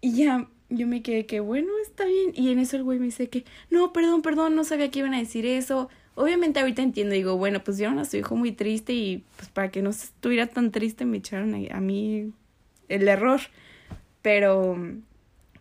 Y 0.00 0.12
ya, 0.12 0.48
yo 0.70 0.86
me 0.86 1.02
quedé 1.02 1.26
que, 1.26 1.40
bueno, 1.40 1.68
está 1.82 2.04
bien. 2.04 2.32
Y 2.34 2.50
en 2.50 2.58
eso 2.58 2.76
el 2.76 2.84
güey 2.84 2.98
me 2.98 3.06
dice 3.06 3.28
que, 3.28 3.44
no, 3.70 3.92
perdón, 3.92 4.22
perdón, 4.22 4.54
no 4.54 4.64
sabía 4.64 4.90
que 4.90 5.00
iban 5.00 5.14
a 5.14 5.18
decir 5.18 5.46
eso. 5.46 5.88
Obviamente 6.18 6.58
ahorita 6.58 6.82
entiendo, 6.82 7.14
digo, 7.14 7.36
bueno, 7.36 7.62
pues 7.62 7.78
vieron 7.78 7.98
a 8.00 8.04
su 8.04 8.16
hijo 8.16 8.34
muy 8.34 8.50
triste 8.52 8.92
y 8.92 9.24
pues 9.36 9.48
para 9.50 9.70
que 9.70 9.82
no 9.82 9.90
estuviera 9.90 10.48
tan 10.48 10.72
triste 10.72 11.04
me 11.04 11.18
echaron 11.18 11.54
a, 11.54 11.76
a 11.76 11.80
mí 11.80 12.32
el 12.88 13.06
error. 13.08 13.40
Pero 14.20 14.76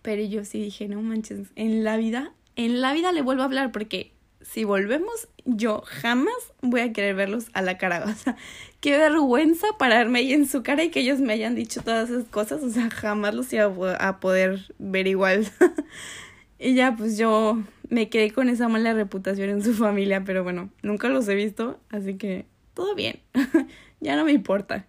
Pero 0.02 0.24
yo 0.24 0.44
sí 0.46 0.60
dije, 0.62 0.88
no 0.88 1.02
manches, 1.02 1.50
en 1.56 1.84
la 1.84 1.96
vida, 1.98 2.34
en 2.56 2.82
la 2.82 2.94
vida 2.94 3.12
le 3.12 3.22
vuelvo 3.22 3.44
a 3.44 3.46
hablar 3.46 3.72
porque 3.72 4.12
si 4.42 4.64
volvemos, 4.64 5.28
yo 5.46 5.84
jamás 5.86 6.54
voy 6.62 6.82
a 6.82 6.94
querer 6.94 7.16
verlos 7.16 7.48
a 7.54 7.62
la 7.62 7.78
cara. 7.78 8.04
O 8.06 8.14
sea, 8.14 8.36
qué 8.80 8.98
vergüenza 8.98 9.68
pararme 9.78 10.20
ahí 10.20 10.34
en 10.34 10.48
su 10.48 10.64
cara 10.64 10.84
y 10.84 10.90
que 10.90 11.02
ellos 11.02 11.20
me 11.20 11.34
hayan 11.34 11.56
dicho 11.56 11.82
todas 11.82 12.10
esas 12.10 12.26
cosas. 12.26 12.64
O 12.64 12.70
sea, 12.70 12.90
jamás 12.90 13.36
los 13.36 13.52
iba 13.54 13.66
a 13.96 14.20
poder 14.20 14.74
ver 14.80 15.08
igual. 15.08 15.48
y 16.60 16.74
ya, 16.76 16.96
pues 16.96 17.18
yo 17.18 17.62
me 17.90 18.10
quedé 18.10 18.32
con 18.32 18.50
esa 18.50 18.68
mala 18.68 18.94
reputación 18.94 19.50
en 19.50 19.64
su 19.64 19.74
familia, 19.74 20.24
pero 20.24 20.44
bueno, 20.44 20.70
nunca 20.82 21.10
los 21.10 21.28
he 21.28 21.36
visto, 21.36 21.80
así 21.90 22.16
que 22.16 22.46
todo 22.74 22.96
bien. 22.96 23.20
ya 24.00 24.16
no 24.16 24.26
me 24.26 24.32
importa. 24.32 24.86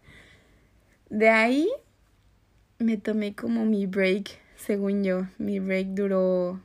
De 1.10 1.28
ahí 1.28 1.68
me 2.78 2.96
tomé 2.96 3.34
como 3.34 3.64
mi 3.64 3.86
break, 3.86 4.38
según 4.56 5.04
yo. 5.04 5.26
Mi 5.38 5.58
break 5.58 5.88
duró 5.88 6.60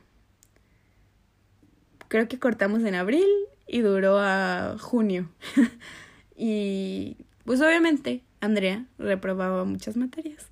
creo 2.08 2.28
que 2.28 2.38
cortamos 2.38 2.84
en 2.84 2.94
abril 2.94 3.26
y 3.66 3.80
duró 3.80 4.18
a 4.20 4.76
junio. 4.78 5.28
y 6.36 7.16
pues 7.44 7.60
obviamente 7.60 8.22
Andrea 8.40 8.86
reprobaba 8.98 9.64
muchas 9.64 9.96
materias. 9.96 10.48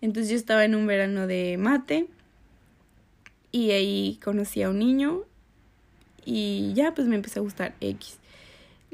Entonces 0.00 0.30
yo 0.30 0.36
estaba 0.36 0.64
en 0.64 0.74
un 0.74 0.86
verano 0.86 1.26
de 1.26 1.56
mate 1.58 2.08
y 3.52 3.70
ahí 3.70 4.18
conocí 4.22 4.62
a 4.62 4.70
un 4.70 4.78
niño 4.78 5.22
y 6.24 6.72
ya 6.74 6.94
pues 6.94 7.06
me 7.06 7.16
empezó 7.16 7.40
a 7.40 7.42
gustar 7.42 7.74
X. 7.80 8.18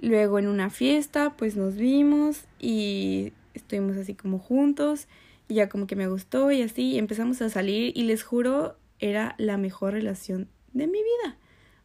Luego 0.00 0.38
en 0.38 0.48
una 0.48 0.70
fiesta 0.70 1.34
pues 1.36 1.56
nos 1.56 1.76
vimos 1.76 2.44
y 2.60 3.32
estuvimos 3.54 3.96
así 3.96 4.14
como 4.14 4.38
juntos 4.38 5.08
ya 5.48 5.68
como 5.68 5.86
que 5.86 5.96
me 5.96 6.08
gustó 6.08 6.50
y 6.50 6.62
así 6.62 6.98
empezamos 6.98 7.42
a 7.42 7.50
salir 7.50 7.92
y 7.96 8.04
les 8.04 8.22
juro 8.22 8.76
era 8.98 9.34
la 9.38 9.56
mejor 9.56 9.92
relación 9.92 10.48
de 10.72 10.86
mi 10.86 10.98
vida. 10.98 11.36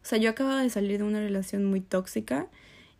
O 0.02 0.06
sea, 0.06 0.18
yo 0.18 0.30
acababa 0.30 0.62
de 0.62 0.70
salir 0.70 0.98
de 0.98 1.04
una 1.04 1.20
relación 1.20 1.64
muy 1.64 1.80
tóxica 1.80 2.48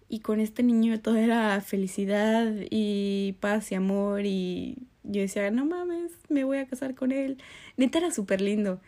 y 0.09 0.21
con 0.21 0.41
este 0.41 0.63
niño 0.63 1.01
todo 1.01 1.17
era 1.17 1.61
felicidad 1.61 2.53
y 2.69 3.37
paz 3.41 3.73
y 3.73 3.75
amor 3.75 4.27
y 4.27 4.77
yo 5.03 5.23
decía, 5.23 5.51
no 5.51 5.65
mames, 5.65 6.13
me 6.29 6.45
voy 6.45 6.59
a 6.59 6.67
casar 6.67 6.95
con 6.95 7.13
él. 7.13 7.39
Neta 7.77 7.99
era 7.99 8.11
súper 8.11 8.41
lindo. 8.41 8.81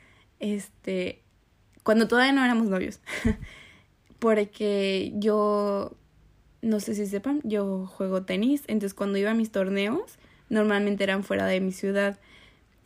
Este, 0.43 1.23
cuando 1.85 2.09
todavía 2.09 2.33
no 2.33 2.45
éramos 2.45 2.69
novios. 2.69 3.01
Porque 4.19 5.13
yo, 5.15 5.97
no 6.61 6.81
sé 6.81 6.95
si 6.95 7.07
sepan, 7.07 7.41
yo 7.45 7.87
juego 7.87 8.25
tenis. 8.25 8.65
Entonces 8.67 8.93
cuando 8.93 9.19
iba 9.19 9.31
a 9.31 9.35
mis 9.35 9.51
torneos, 9.51 10.19
normalmente 10.51 11.05
eran 11.05 11.23
fuera 11.25 11.47
de 11.47 11.61
mi 11.61 11.73
ciudad. 11.73 12.19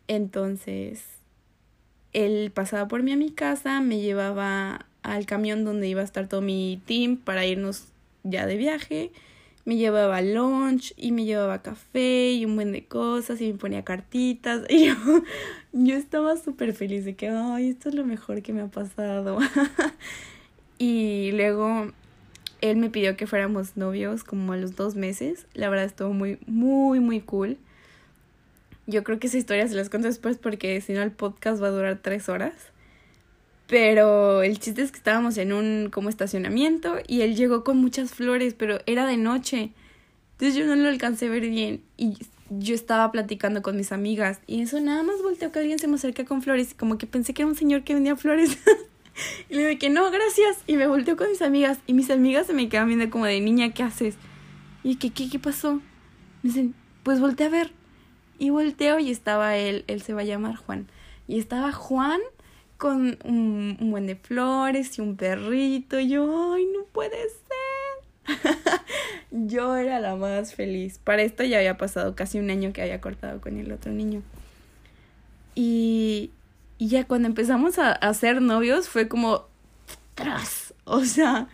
Entonces, 0.07 1.03
él 2.13 2.51
pasaba 2.53 2.87
por 2.87 3.03
mí 3.03 3.11
a 3.11 3.17
mi 3.17 3.31
casa, 3.31 3.81
me 3.81 3.99
llevaba 3.99 4.85
al 5.01 5.25
camión 5.25 5.65
donde 5.65 5.87
iba 5.87 6.01
a 6.01 6.05
estar 6.05 6.27
todo 6.27 6.41
mi 6.41 6.81
team 6.85 7.17
para 7.17 7.45
irnos 7.45 7.87
ya 8.23 8.45
de 8.45 8.55
viaje. 8.55 9.11
Me 9.67 9.75
llevaba 9.75 10.21
lunch 10.21 10.93
y 10.95 11.11
me 11.11 11.25
llevaba 11.25 11.61
café 11.61 12.31
y 12.31 12.45
un 12.45 12.55
buen 12.55 12.71
de 12.71 12.85
cosas 12.85 13.41
y 13.41 13.51
me 13.51 13.59
ponía 13.59 13.83
cartitas. 13.83 14.61
Y 14.69 14.85
yo, 14.85 14.95
yo 15.73 15.95
estaba 15.95 16.37
súper 16.37 16.73
feliz 16.73 17.03
de 17.03 17.17
que, 17.17 17.27
ay, 17.27 17.71
esto 17.71 17.89
es 17.89 17.95
lo 17.95 18.05
mejor 18.05 18.41
que 18.41 18.53
me 18.53 18.61
ha 18.61 18.67
pasado. 18.67 19.39
y 20.79 21.33
luego 21.33 21.91
él 22.61 22.77
me 22.77 22.89
pidió 22.89 23.17
que 23.17 23.27
fuéramos 23.27 23.75
novios 23.75 24.23
como 24.23 24.53
a 24.53 24.55
los 24.55 24.77
dos 24.77 24.95
meses. 24.95 25.47
La 25.53 25.67
verdad 25.67 25.83
estuvo 25.83 26.13
muy, 26.13 26.39
muy, 26.47 27.01
muy 27.01 27.19
cool. 27.19 27.57
Yo 28.85 29.03
creo 29.03 29.19
que 29.19 29.27
esa 29.27 29.37
historia 29.37 29.67
se 29.67 29.75
las 29.75 29.89
cuento 29.89 30.07
después 30.07 30.37
porque 30.37 30.79
si 30.79 30.93
no 30.93 31.01
el 31.01 31.11
podcast 31.11 31.61
va 31.61 31.67
a 31.67 31.71
durar 31.71 31.99
tres 32.01 32.29
horas. 32.29 32.53
Pero 33.67 34.43
el 34.43 34.59
chiste 34.59 34.81
es 34.81 34.91
que 34.91 34.97
estábamos 34.97 35.37
en 35.37 35.51
un 35.51 35.89
como 35.91 36.07
estacionamiento 36.07 36.95
y 37.05 37.21
él 37.21 37.35
llegó 37.35 37.65
con 37.65 37.77
muchas 37.77 38.11
flores, 38.11 38.53
pero 38.53 38.79
era 38.85 39.05
de 39.05 39.17
noche. 39.17 39.71
Entonces 40.33 40.55
yo 40.55 40.65
no 40.65 40.75
lo 40.75 40.87
alcancé 40.87 41.27
a 41.27 41.29
ver 41.29 41.49
bien 41.49 41.81
y 41.97 42.17
yo 42.49 42.75
estaba 42.75 43.11
platicando 43.11 43.61
con 43.61 43.75
mis 43.75 43.91
amigas 43.91 44.39
y 44.47 44.61
eso 44.61 44.79
nada 44.79 45.03
más 45.03 45.21
volteó 45.21 45.51
que 45.51 45.59
alguien 45.59 45.79
se 45.79 45.87
me 45.87 45.95
acerca 45.95 46.23
con 46.23 46.41
flores 46.41 46.71
y 46.71 46.75
como 46.75 46.97
que 46.97 47.07
pensé 47.07 47.33
que 47.33 47.41
era 47.41 47.49
un 47.49 47.55
señor 47.55 47.83
que 47.83 47.93
vendía 47.93 48.15
flores. 48.15 48.57
y 49.49 49.55
le 49.55 49.67
dije 49.67 49.89
no, 49.89 50.09
gracias. 50.11 50.59
Y 50.65 50.77
me 50.77 50.87
volteó 50.87 51.17
con 51.17 51.29
mis 51.29 51.41
amigas 51.41 51.79
y 51.87 51.93
mis 51.93 52.09
amigas 52.09 52.47
se 52.47 52.53
me 52.53 52.69
quedaban 52.69 52.87
viendo 52.87 53.09
como 53.09 53.25
de 53.25 53.41
niña, 53.41 53.73
¿qué 53.73 53.83
haces? 53.83 54.15
Y 54.83 54.95
que, 54.95 55.09
¿qué, 55.09 55.29
qué 55.29 55.39
pasó? 55.39 55.81
Me 56.41 56.51
dicen, 56.51 56.73
pues 57.03 57.19
volteé 57.19 57.47
a 57.47 57.49
ver. 57.49 57.71
Y 58.39 58.51
volteo 58.51 58.99
y 58.99 59.11
estaba 59.11 59.57
él, 59.57 59.83
él 59.87 60.01
se 60.01 60.13
va 60.13 60.21
a 60.21 60.25
llamar 60.25 60.55
Juan. 60.55 60.87
Y 61.27 61.39
estaba 61.39 61.73
Juan 61.73 62.21
con 62.77 63.17
un, 63.23 63.77
buen 63.79 64.07
de 64.07 64.15
flores 64.15 64.97
y 64.97 65.01
un 65.01 65.15
perrito. 65.15 65.99
Y 65.99 66.09
yo, 66.09 66.53
ay, 66.53 66.65
no 66.65 66.85
puede 66.85 67.17
ser. 67.29 68.35
yo 69.31 69.75
era 69.75 69.99
la 69.99 70.15
más 70.15 70.53
feliz. 70.53 70.99
Para 71.03 71.21
esto 71.23 71.43
ya 71.43 71.57
había 71.57 71.77
pasado 71.77 72.15
casi 72.15 72.39
un 72.39 72.49
año 72.49 72.73
que 72.73 72.81
había 72.81 73.01
cortado 73.01 73.41
con 73.41 73.57
el 73.57 73.71
otro 73.71 73.91
niño. 73.91 74.21
Y, 75.55 76.31
y 76.77 76.89
ya 76.89 77.05
cuando 77.05 77.27
empezamos 77.27 77.79
a, 77.79 77.91
a 77.91 78.13
ser 78.13 78.41
novios 78.41 78.89
fue 78.89 79.07
como, 79.07 79.47
tras, 80.15 80.73
o 80.83 81.03
sea, 81.03 81.47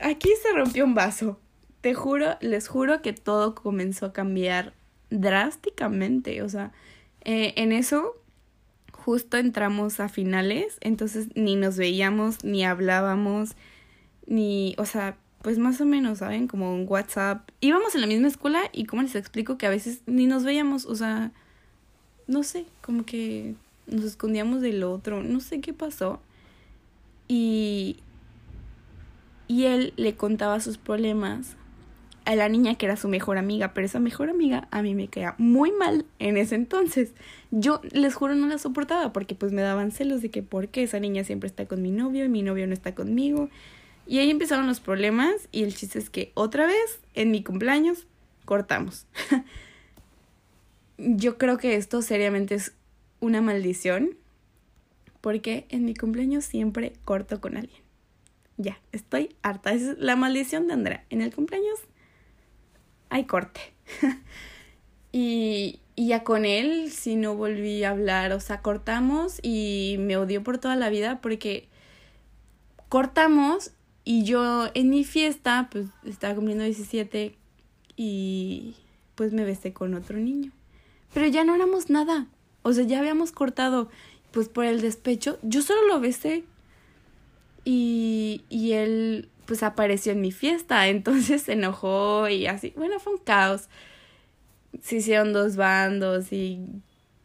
aquí 0.00 0.30
se 0.42 0.52
rompió 0.52 0.84
un 0.84 0.94
vaso. 0.94 1.38
Te 1.80 1.94
juro, 1.94 2.36
les 2.40 2.68
juro 2.68 3.02
que 3.02 3.12
todo 3.12 3.54
comenzó 3.54 4.06
a 4.06 4.12
cambiar 4.12 4.72
drásticamente. 5.10 6.42
O 6.42 6.48
sea, 6.48 6.72
eh, 7.24 7.54
en 7.56 7.72
eso 7.72 8.21
justo 9.04 9.36
entramos 9.36 10.00
a 10.00 10.08
finales, 10.08 10.78
entonces 10.80 11.28
ni 11.34 11.56
nos 11.56 11.76
veíamos, 11.76 12.44
ni 12.44 12.64
hablábamos, 12.64 13.56
ni, 14.26 14.74
o 14.78 14.84
sea, 14.84 15.16
pues 15.42 15.58
más 15.58 15.80
o 15.80 15.84
menos, 15.84 16.18
¿saben? 16.18 16.46
Como 16.46 16.72
un 16.72 16.86
WhatsApp. 16.88 17.48
Íbamos 17.60 17.94
en 17.94 18.00
la 18.00 18.06
misma 18.06 18.28
escuela 18.28 18.62
y 18.72 18.84
como 18.84 19.02
les 19.02 19.16
explico 19.16 19.58
que 19.58 19.66
a 19.66 19.70
veces 19.70 20.02
ni 20.06 20.26
nos 20.26 20.44
veíamos, 20.44 20.86
o 20.86 20.94
sea, 20.94 21.32
no 22.28 22.44
sé, 22.44 22.66
como 22.80 23.04
que 23.04 23.56
nos 23.88 24.04
escondíamos 24.04 24.60
del 24.60 24.84
otro, 24.84 25.22
no 25.22 25.40
sé 25.40 25.60
qué 25.60 25.72
pasó. 25.72 26.20
Y, 27.26 27.96
y 29.48 29.64
él 29.64 29.94
le 29.96 30.14
contaba 30.14 30.60
sus 30.60 30.78
problemas 30.78 31.56
a 32.24 32.36
la 32.36 32.48
niña 32.48 32.74
que 32.76 32.86
era 32.86 32.96
su 32.96 33.08
mejor 33.08 33.38
amiga, 33.38 33.74
pero 33.74 33.86
esa 33.86 34.00
mejor 34.00 34.30
amiga 34.30 34.68
a 34.70 34.82
mí 34.82 34.94
me 34.94 35.08
caía 35.08 35.34
muy 35.38 35.72
mal 35.72 36.04
en 36.18 36.36
ese 36.36 36.54
entonces. 36.54 37.12
Yo 37.50 37.80
les 37.90 38.14
juro 38.14 38.34
no 38.34 38.46
la 38.46 38.58
soportaba 38.58 39.12
porque 39.12 39.34
pues 39.34 39.52
me 39.52 39.62
daban 39.62 39.90
celos 39.92 40.22
de 40.22 40.30
que 40.30 40.42
por 40.42 40.68
qué 40.68 40.84
esa 40.84 41.00
niña 41.00 41.24
siempre 41.24 41.46
está 41.46 41.66
con 41.66 41.82
mi 41.82 41.90
novio 41.90 42.24
y 42.24 42.28
mi 42.28 42.42
novio 42.42 42.66
no 42.66 42.72
está 42.72 42.94
conmigo. 42.94 43.48
Y 44.06 44.18
ahí 44.18 44.30
empezaron 44.30 44.66
los 44.66 44.80
problemas 44.80 45.48
y 45.52 45.62
el 45.62 45.74
chiste 45.74 45.98
es 45.98 46.10
que 46.10 46.32
otra 46.34 46.66
vez 46.66 47.00
en 47.14 47.30
mi 47.30 47.42
cumpleaños 47.42 48.06
cortamos. 48.44 49.06
Yo 50.98 51.38
creo 51.38 51.58
que 51.58 51.76
esto 51.76 52.02
seriamente 52.02 52.54
es 52.54 52.72
una 53.20 53.40
maldición 53.40 54.16
porque 55.20 55.66
en 55.68 55.84
mi 55.84 55.94
cumpleaños 55.94 56.44
siempre 56.44 56.92
corto 57.04 57.40
con 57.40 57.56
alguien. 57.56 57.82
Ya, 58.56 58.80
estoy 58.92 59.34
harta. 59.42 59.72
es 59.72 59.98
la 59.98 60.16
maldición 60.16 60.66
de 60.66 60.74
Andrea. 60.74 61.04
En 61.10 61.22
el 61.22 61.34
cumpleaños 61.34 61.78
hay 63.12 63.24
corte. 63.24 63.60
y, 65.12 65.80
y 65.94 66.06
ya 66.08 66.24
con 66.24 66.44
él 66.44 66.90
si 66.90 67.14
no 67.14 67.36
volví 67.36 67.84
a 67.84 67.90
hablar, 67.90 68.32
o 68.32 68.40
sea, 68.40 68.62
cortamos 68.62 69.38
y 69.42 69.96
me 70.00 70.16
odió 70.16 70.42
por 70.42 70.58
toda 70.58 70.76
la 70.76 70.88
vida 70.88 71.20
porque 71.20 71.68
cortamos 72.88 73.72
y 74.04 74.24
yo 74.24 74.68
en 74.74 74.90
mi 74.90 75.04
fiesta, 75.04 75.68
pues 75.70 75.86
estaba 76.04 76.34
cumpliendo 76.34 76.64
17 76.64 77.36
y 77.96 78.74
pues 79.14 79.32
me 79.32 79.44
besé 79.44 79.72
con 79.74 79.94
otro 79.94 80.18
niño. 80.18 80.50
Pero 81.12 81.26
ya 81.26 81.44
no 81.44 81.54
éramos 81.54 81.90
nada, 81.90 82.26
o 82.62 82.72
sea, 82.72 82.84
ya 82.84 82.98
habíamos 82.98 83.30
cortado, 83.30 83.90
pues 84.30 84.48
por 84.48 84.64
el 84.64 84.80
despecho, 84.80 85.38
yo 85.42 85.60
solo 85.60 85.86
lo 85.86 86.00
besé 86.00 86.44
y, 87.66 88.42
y 88.48 88.72
él 88.72 89.28
pues 89.52 89.62
apareció 89.62 90.12
en 90.12 90.22
mi 90.22 90.32
fiesta, 90.32 90.88
entonces 90.88 91.42
se 91.42 91.52
enojó 91.52 92.26
y 92.26 92.46
así, 92.46 92.72
bueno, 92.74 92.98
fue 92.98 93.12
un 93.12 93.18
caos. 93.18 93.68
Se 94.80 94.96
hicieron 94.96 95.34
dos 95.34 95.56
bandos 95.56 96.32
y 96.32 96.66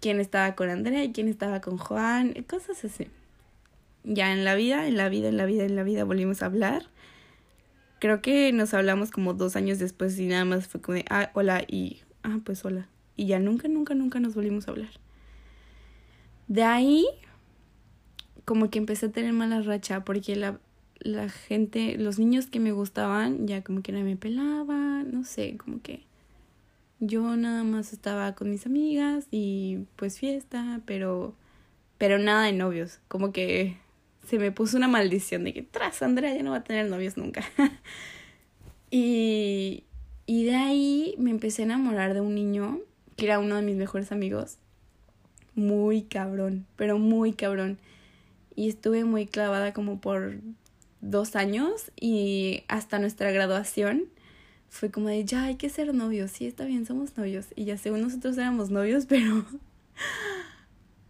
quién 0.01 0.19
estaba 0.19 0.53
con 0.53 0.69
Andrea 0.69 1.05
y 1.05 1.13
quién 1.13 1.29
estaba 1.29 1.61
con 1.61 1.77
Juan, 1.77 2.33
cosas 2.45 2.83
así. 2.83 3.07
Ya 4.03 4.33
en 4.33 4.43
la 4.43 4.55
vida, 4.55 4.89
en 4.89 4.97
la 4.97 5.07
vida, 5.07 5.29
en 5.29 5.37
la 5.37 5.45
vida, 5.45 5.63
en 5.63 5.77
la 5.77 5.83
vida 5.83 6.03
volvimos 6.03 6.43
a 6.43 6.47
hablar. 6.47 6.87
Creo 7.99 8.21
que 8.21 8.51
nos 8.51 8.73
hablamos 8.73 9.09
como 9.09 9.33
dos 9.33 9.55
años 9.55 9.79
después 9.79 10.19
y 10.19 10.27
nada 10.27 10.43
más 10.43 10.67
fue 10.67 10.81
como 10.81 10.97
de, 10.97 11.05
ah, 11.09 11.31
hola 11.33 11.63
y, 11.65 12.01
ah, 12.23 12.39
pues 12.43 12.65
hola. 12.65 12.89
Y 13.15 13.27
ya 13.27 13.39
nunca, 13.39 13.69
nunca, 13.69 13.95
nunca 13.95 14.19
nos 14.19 14.35
volvimos 14.35 14.67
a 14.67 14.71
hablar. 14.71 14.91
De 16.49 16.63
ahí, 16.63 17.07
como 18.43 18.69
que 18.69 18.79
empecé 18.79 19.05
a 19.05 19.11
tener 19.13 19.31
mala 19.31 19.61
racha 19.61 20.03
porque 20.03 20.35
la, 20.35 20.59
la 20.99 21.29
gente, 21.29 21.97
los 21.97 22.19
niños 22.19 22.47
que 22.47 22.59
me 22.59 22.71
gustaban, 22.71 23.47
ya 23.47 23.63
como 23.63 23.81
que 23.81 23.91
no 23.91 24.01
me 24.01 24.15
pelaban, 24.15 25.11
no 25.11 25.23
sé, 25.23 25.57
como 25.57 25.81
que 25.81 26.05
yo 26.99 27.35
nada 27.35 27.63
más 27.63 27.93
estaba 27.93 28.33
con 28.35 28.49
mis 28.49 28.65
amigas 28.65 29.27
y 29.31 29.85
pues 29.95 30.19
fiesta, 30.19 30.81
pero 30.85 31.35
pero 31.97 32.19
nada 32.19 32.43
de 32.45 32.53
novios, 32.53 32.99
como 33.07 33.31
que 33.31 33.77
se 34.27 34.37
me 34.39 34.51
puso 34.51 34.77
una 34.77 34.87
maldición 34.87 35.43
de 35.43 35.53
que 35.53 35.63
tras 35.63 36.01
Andrea 36.01 36.35
ya 36.35 36.43
no 36.43 36.51
va 36.51 36.57
a 36.57 36.63
tener 36.63 36.87
novios 36.89 37.17
nunca. 37.17 37.43
y, 38.91 39.83
y 40.25 40.43
de 40.45 40.55
ahí 40.55 41.15
me 41.17 41.31
empecé 41.31 41.63
a 41.63 41.65
enamorar 41.65 42.13
de 42.13 42.21
un 42.21 42.35
niño 42.35 42.79
que 43.15 43.25
era 43.25 43.39
uno 43.39 43.55
de 43.55 43.61
mis 43.61 43.75
mejores 43.75 44.11
amigos. 44.11 44.57
Muy 45.55 46.03
cabrón, 46.03 46.67
pero 46.75 46.99
muy 46.99 47.33
cabrón. 47.33 47.79
Y 48.55 48.69
estuve 48.69 49.05
muy 49.05 49.25
clavada 49.25 49.73
como 49.73 49.99
por 49.99 50.39
dos 51.01 51.35
años 51.35 51.91
y 51.99 52.63
hasta 52.67 52.99
nuestra 52.99 53.31
graduación 53.31 54.05
fue 54.69 54.91
como 54.91 55.07
de 55.07 55.25
ya 55.25 55.43
hay 55.43 55.55
que 55.55 55.69
ser 55.69 55.93
novios, 55.93 56.31
sí 56.31 56.45
está 56.45 56.65
bien, 56.65 56.85
somos 56.85 57.17
novios. 57.17 57.47
Y 57.55 57.65
ya 57.65 57.77
según 57.77 58.01
nosotros 58.01 58.37
éramos 58.37 58.69
novios, 58.69 59.05
pero 59.09 59.45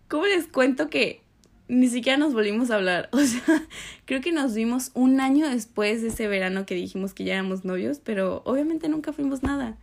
¿cómo 0.08 0.26
les 0.26 0.48
cuento 0.48 0.90
que 0.90 1.22
ni 1.68 1.88
siquiera 1.88 2.18
nos 2.18 2.34
volvimos 2.34 2.72
a 2.72 2.76
hablar? 2.76 3.10
O 3.14 3.20
sea, 3.20 3.68
creo 4.06 4.22
que 4.22 4.32
nos 4.32 4.54
vimos 4.54 4.92
un 4.94 5.20
año 5.20 5.48
después 5.50 6.02
de 6.02 6.10
ese 6.10 6.28
verano 6.28 6.66
que 6.66 6.76
dijimos 6.76 7.14
que 7.14 7.24
ya 7.24 7.34
éramos 7.34 7.66
novios, 7.66 8.00
pero 8.04 8.42
obviamente 8.46 8.90
nunca 8.90 9.14
fuimos 9.14 9.44
nada. 9.44 9.78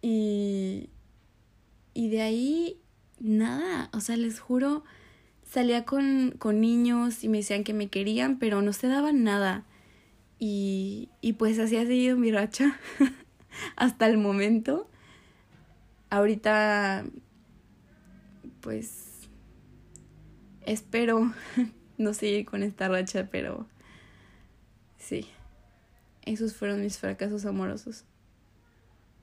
Y, 0.00 0.90
y 1.92 2.08
de 2.08 2.22
ahí, 2.22 2.80
nada, 3.18 3.90
o 3.92 4.00
sea, 4.00 4.16
les 4.16 4.38
juro, 4.38 4.84
salía 5.48 5.84
con, 5.84 6.34
con 6.38 6.60
niños 6.60 7.24
y 7.24 7.28
me 7.28 7.38
decían 7.38 7.64
que 7.64 7.72
me 7.72 7.88
querían, 7.88 8.38
pero 8.38 8.62
no 8.62 8.72
se 8.72 8.88
daban 8.88 9.24
nada. 9.24 9.64
Y, 10.38 11.08
y 11.20 11.32
pues 11.32 11.58
así 11.58 11.76
ha 11.76 11.86
seguido 11.86 12.16
mi 12.16 12.30
racha 12.30 12.78
hasta 13.76 14.06
el 14.06 14.18
momento. 14.18 14.88
Ahorita, 16.10 17.04
pues, 18.60 19.28
espero 20.64 21.32
no 21.98 22.14
seguir 22.14 22.44
con 22.44 22.62
esta 22.62 22.88
racha, 22.88 23.28
pero 23.30 23.66
sí, 24.98 25.26
esos 26.22 26.54
fueron 26.54 26.82
mis 26.82 26.98
fracasos 26.98 27.46
amorosos. 27.46 28.04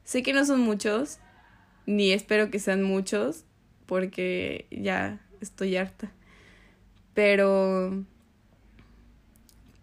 Sé 0.03 0.21
que 0.21 0.33
no 0.33 0.45
son 0.45 0.61
muchos, 0.61 1.19
ni 1.85 2.11
espero 2.11 2.51
que 2.51 2.59
sean 2.59 2.83
muchos, 2.83 3.45
porque 3.85 4.67
ya 4.69 5.24
estoy 5.45 5.77
harta. 5.77 6.11
Pero 7.13 8.03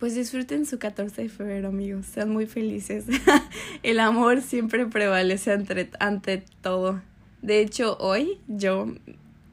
pues 0.02 0.16
disfruten 0.16 0.66
su 0.66 0.80
14 0.80 1.22
de 1.22 1.28
febrero, 1.28 1.68
amigos. 1.68 2.06
Sean 2.06 2.30
muy 2.30 2.46
felices. 2.46 3.04
El 3.84 4.00
amor 4.00 4.42
siempre 4.42 4.84
prevalece 4.86 5.52
ante, 5.52 5.90
ante 6.00 6.42
todo. 6.60 7.00
De 7.40 7.60
hecho, 7.60 7.96
hoy 8.00 8.40
yo, 8.48 8.92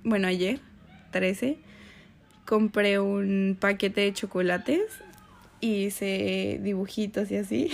bueno, 0.03 0.27
ayer, 0.27 0.59
13, 1.11 1.59
compré 2.45 2.97
un 2.97 3.57
paquete 3.59 4.01
de 4.01 4.13
chocolates 4.13 4.81
y 5.61 5.83
hice 5.83 6.59
dibujitos 6.63 7.29
y 7.29 7.35
así 7.35 7.71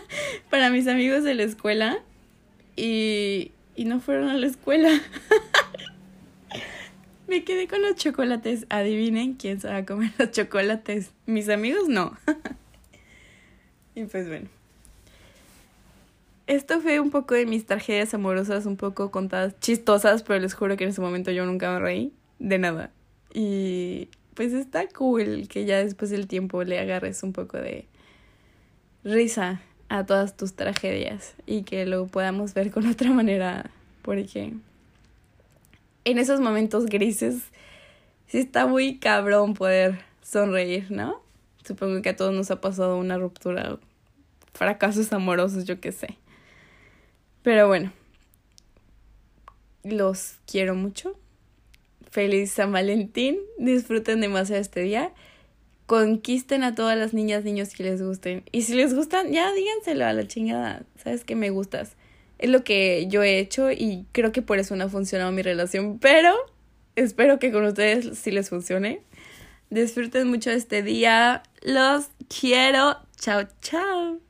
para 0.50 0.68
mis 0.68 0.86
amigos 0.86 1.24
de 1.24 1.34
la 1.34 1.44
escuela 1.44 1.98
y, 2.76 3.52
y 3.74 3.86
no 3.86 4.00
fueron 4.00 4.28
a 4.28 4.34
la 4.34 4.46
escuela. 4.46 4.90
Me 7.28 7.44
quedé 7.44 7.68
con 7.68 7.82
los 7.82 7.94
chocolates. 7.94 8.66
Adivinen 8.70 9.34
quién 9.34 9.60
se 9.60 9.68
va 9.68 9.76
a 9.76 9.86
comer 9.86 10.10
los 10.18 10.30
chocolates. 10.30 11.10
Mis 11.26 11.50
amigos 11.50 11.86
no. 11.88 12.16
y 13.94 14.04
pues 14.04 14.26
bueno. 14.28 14.48
Esto 16.46 16.80
fue 16.80 16.98
un 16.98 17.10
poco 17.10 17.34
de 17.34 17.44
mis 17.44 17.66
tragedias 17.66 18.14
amorosas, 18.14 18.64
un 18.64 18.78
poco 18.78 19.10
contadas 19.10 19.60
chistosas, 19.60 20.22
pero 20.22 20.40
les 20.40 20.54
juro 20.54 20.78
que 20.78 20.84
en 20.84 20.90
ese 20.90 21.02
momento 21.02 21.30
yo 21.30 21.44
nunca 21.44 21.70
me 21.70 21.78
reí 21.78 22.14
de 22.38 22.58
nada. 22.58 22.90
Y 23.34 24.08
pues 24.32 24.54
está 24.54 24.88
cool 24.88 25.46
que 25.48 25.66
ya 25.66 25.76
después 25.84 26.10
del 26.10 26.26
tiempo 26.26 26.64
le 26.64 26.78
agarres 26.78 27.22
un 27.22 27.34
poco 27.34 27.58
de 27.58 27.84
risa 29.04 29.60
a 29.90 30.06
todas 30.06 30.38
tus 30.38 30.54
tragedias 30.54 31.34
y 31.44 31.64
que 31.64 31.84
lo 31.84 32.06
podamos 32.06 32.54
ver 32.54 32.70
con 32.70 32.86
otra 32.86 33.10
manera, 33.10 33.70
porque 34.00 34.54
en 36.10 36.18
esos 36.18 36.40
momentos 36.40 36.86
grises, 36.86 37.42
sí 38.26 38.38
está 38.38 38.66
muy 38.66 38.98
cabrón 38.98 39.54
poder 39.54 40.00
sonreír, 40.22 40.90
¿no? 40.90 41.22
Supongo 41.64 42.00
que 42.02 42.10
a 42.10 42.16
todos 42.16 42.34
nos 42.34 42.50
ha 42.50 42.60
pasado 42.60 42.98
una 42.98 43.18
ruptura, 43.18 43.78
fracasos 44.52 45.12
amorosos, 45.12 45.64
yo 45.64 45.80
qué 45.80 45.92
sé. 45.92 46.16
Pero 47.42 47.68
bueno, 47.68 47.92
los 49.84 50.36
quiero 50.46 50.74
mucho. 50.74 51.16
Feliz 52.10 52.52
San 52.52 52.72
Valentín. 52.72 53.38
Disfruten 53.58 54.20
demasiado 54.20 54.60
este 54.60 54.80
día. 54.80 55.12
Conquisten 55.86 56.64
a 56.64 56.74
todas 56.74 56.98
las 56.98 57.14
niñas, 57.14 57.44
niños 57.44 57.70
que 57.74 57.84
les 57.84 58.02
gusten. 58.02 58.44
Y 58.52 58.62
si 58.62 58.74
les 58.74 58.94
gustan, 58.94 59.32
ya 59.32 59.52
díganselo 59.52 60.04
a 60.04 60.12
la 60.12 60.26
chingada. 60.26 60.84
Sabes 61.02 61.24
que 61.24 61.34
me 61.34 61.50
gustas. 61.50 61.96
Es 62.38 62.50
lo 62.50 62.64
que 62.64 63.06
yo 63.08 63.22
he 63.22 63.38
hecho 63.38 63.70
y 63.70 64.06
creo 64.12 64.32
que 64.32 64.42
por 64.42 64.58
eso 64.58 64.76
no 64.76 64.84
ha 64.84 64.88
funcionado 64.88 65.32
mi 65.32 65.42
relación, 65.42 65.98
pero 65.98 66.34
espero 66.96 67.38
que 67.38 67.52
con 67.52 67.64
ustedes 67.64 68.18
sí 68.18 68.30
les 68.30 68.48
funcione. 68.48 69.02
Disfruten 69.70 70.28
mucho 70.28 70.50
este 70.50 70.82
día. 70.82 71.42
Los 71.62 72.08
quiero. 72.28 72.96
Chao, 73.16 73.46
chao. 73.60 74.20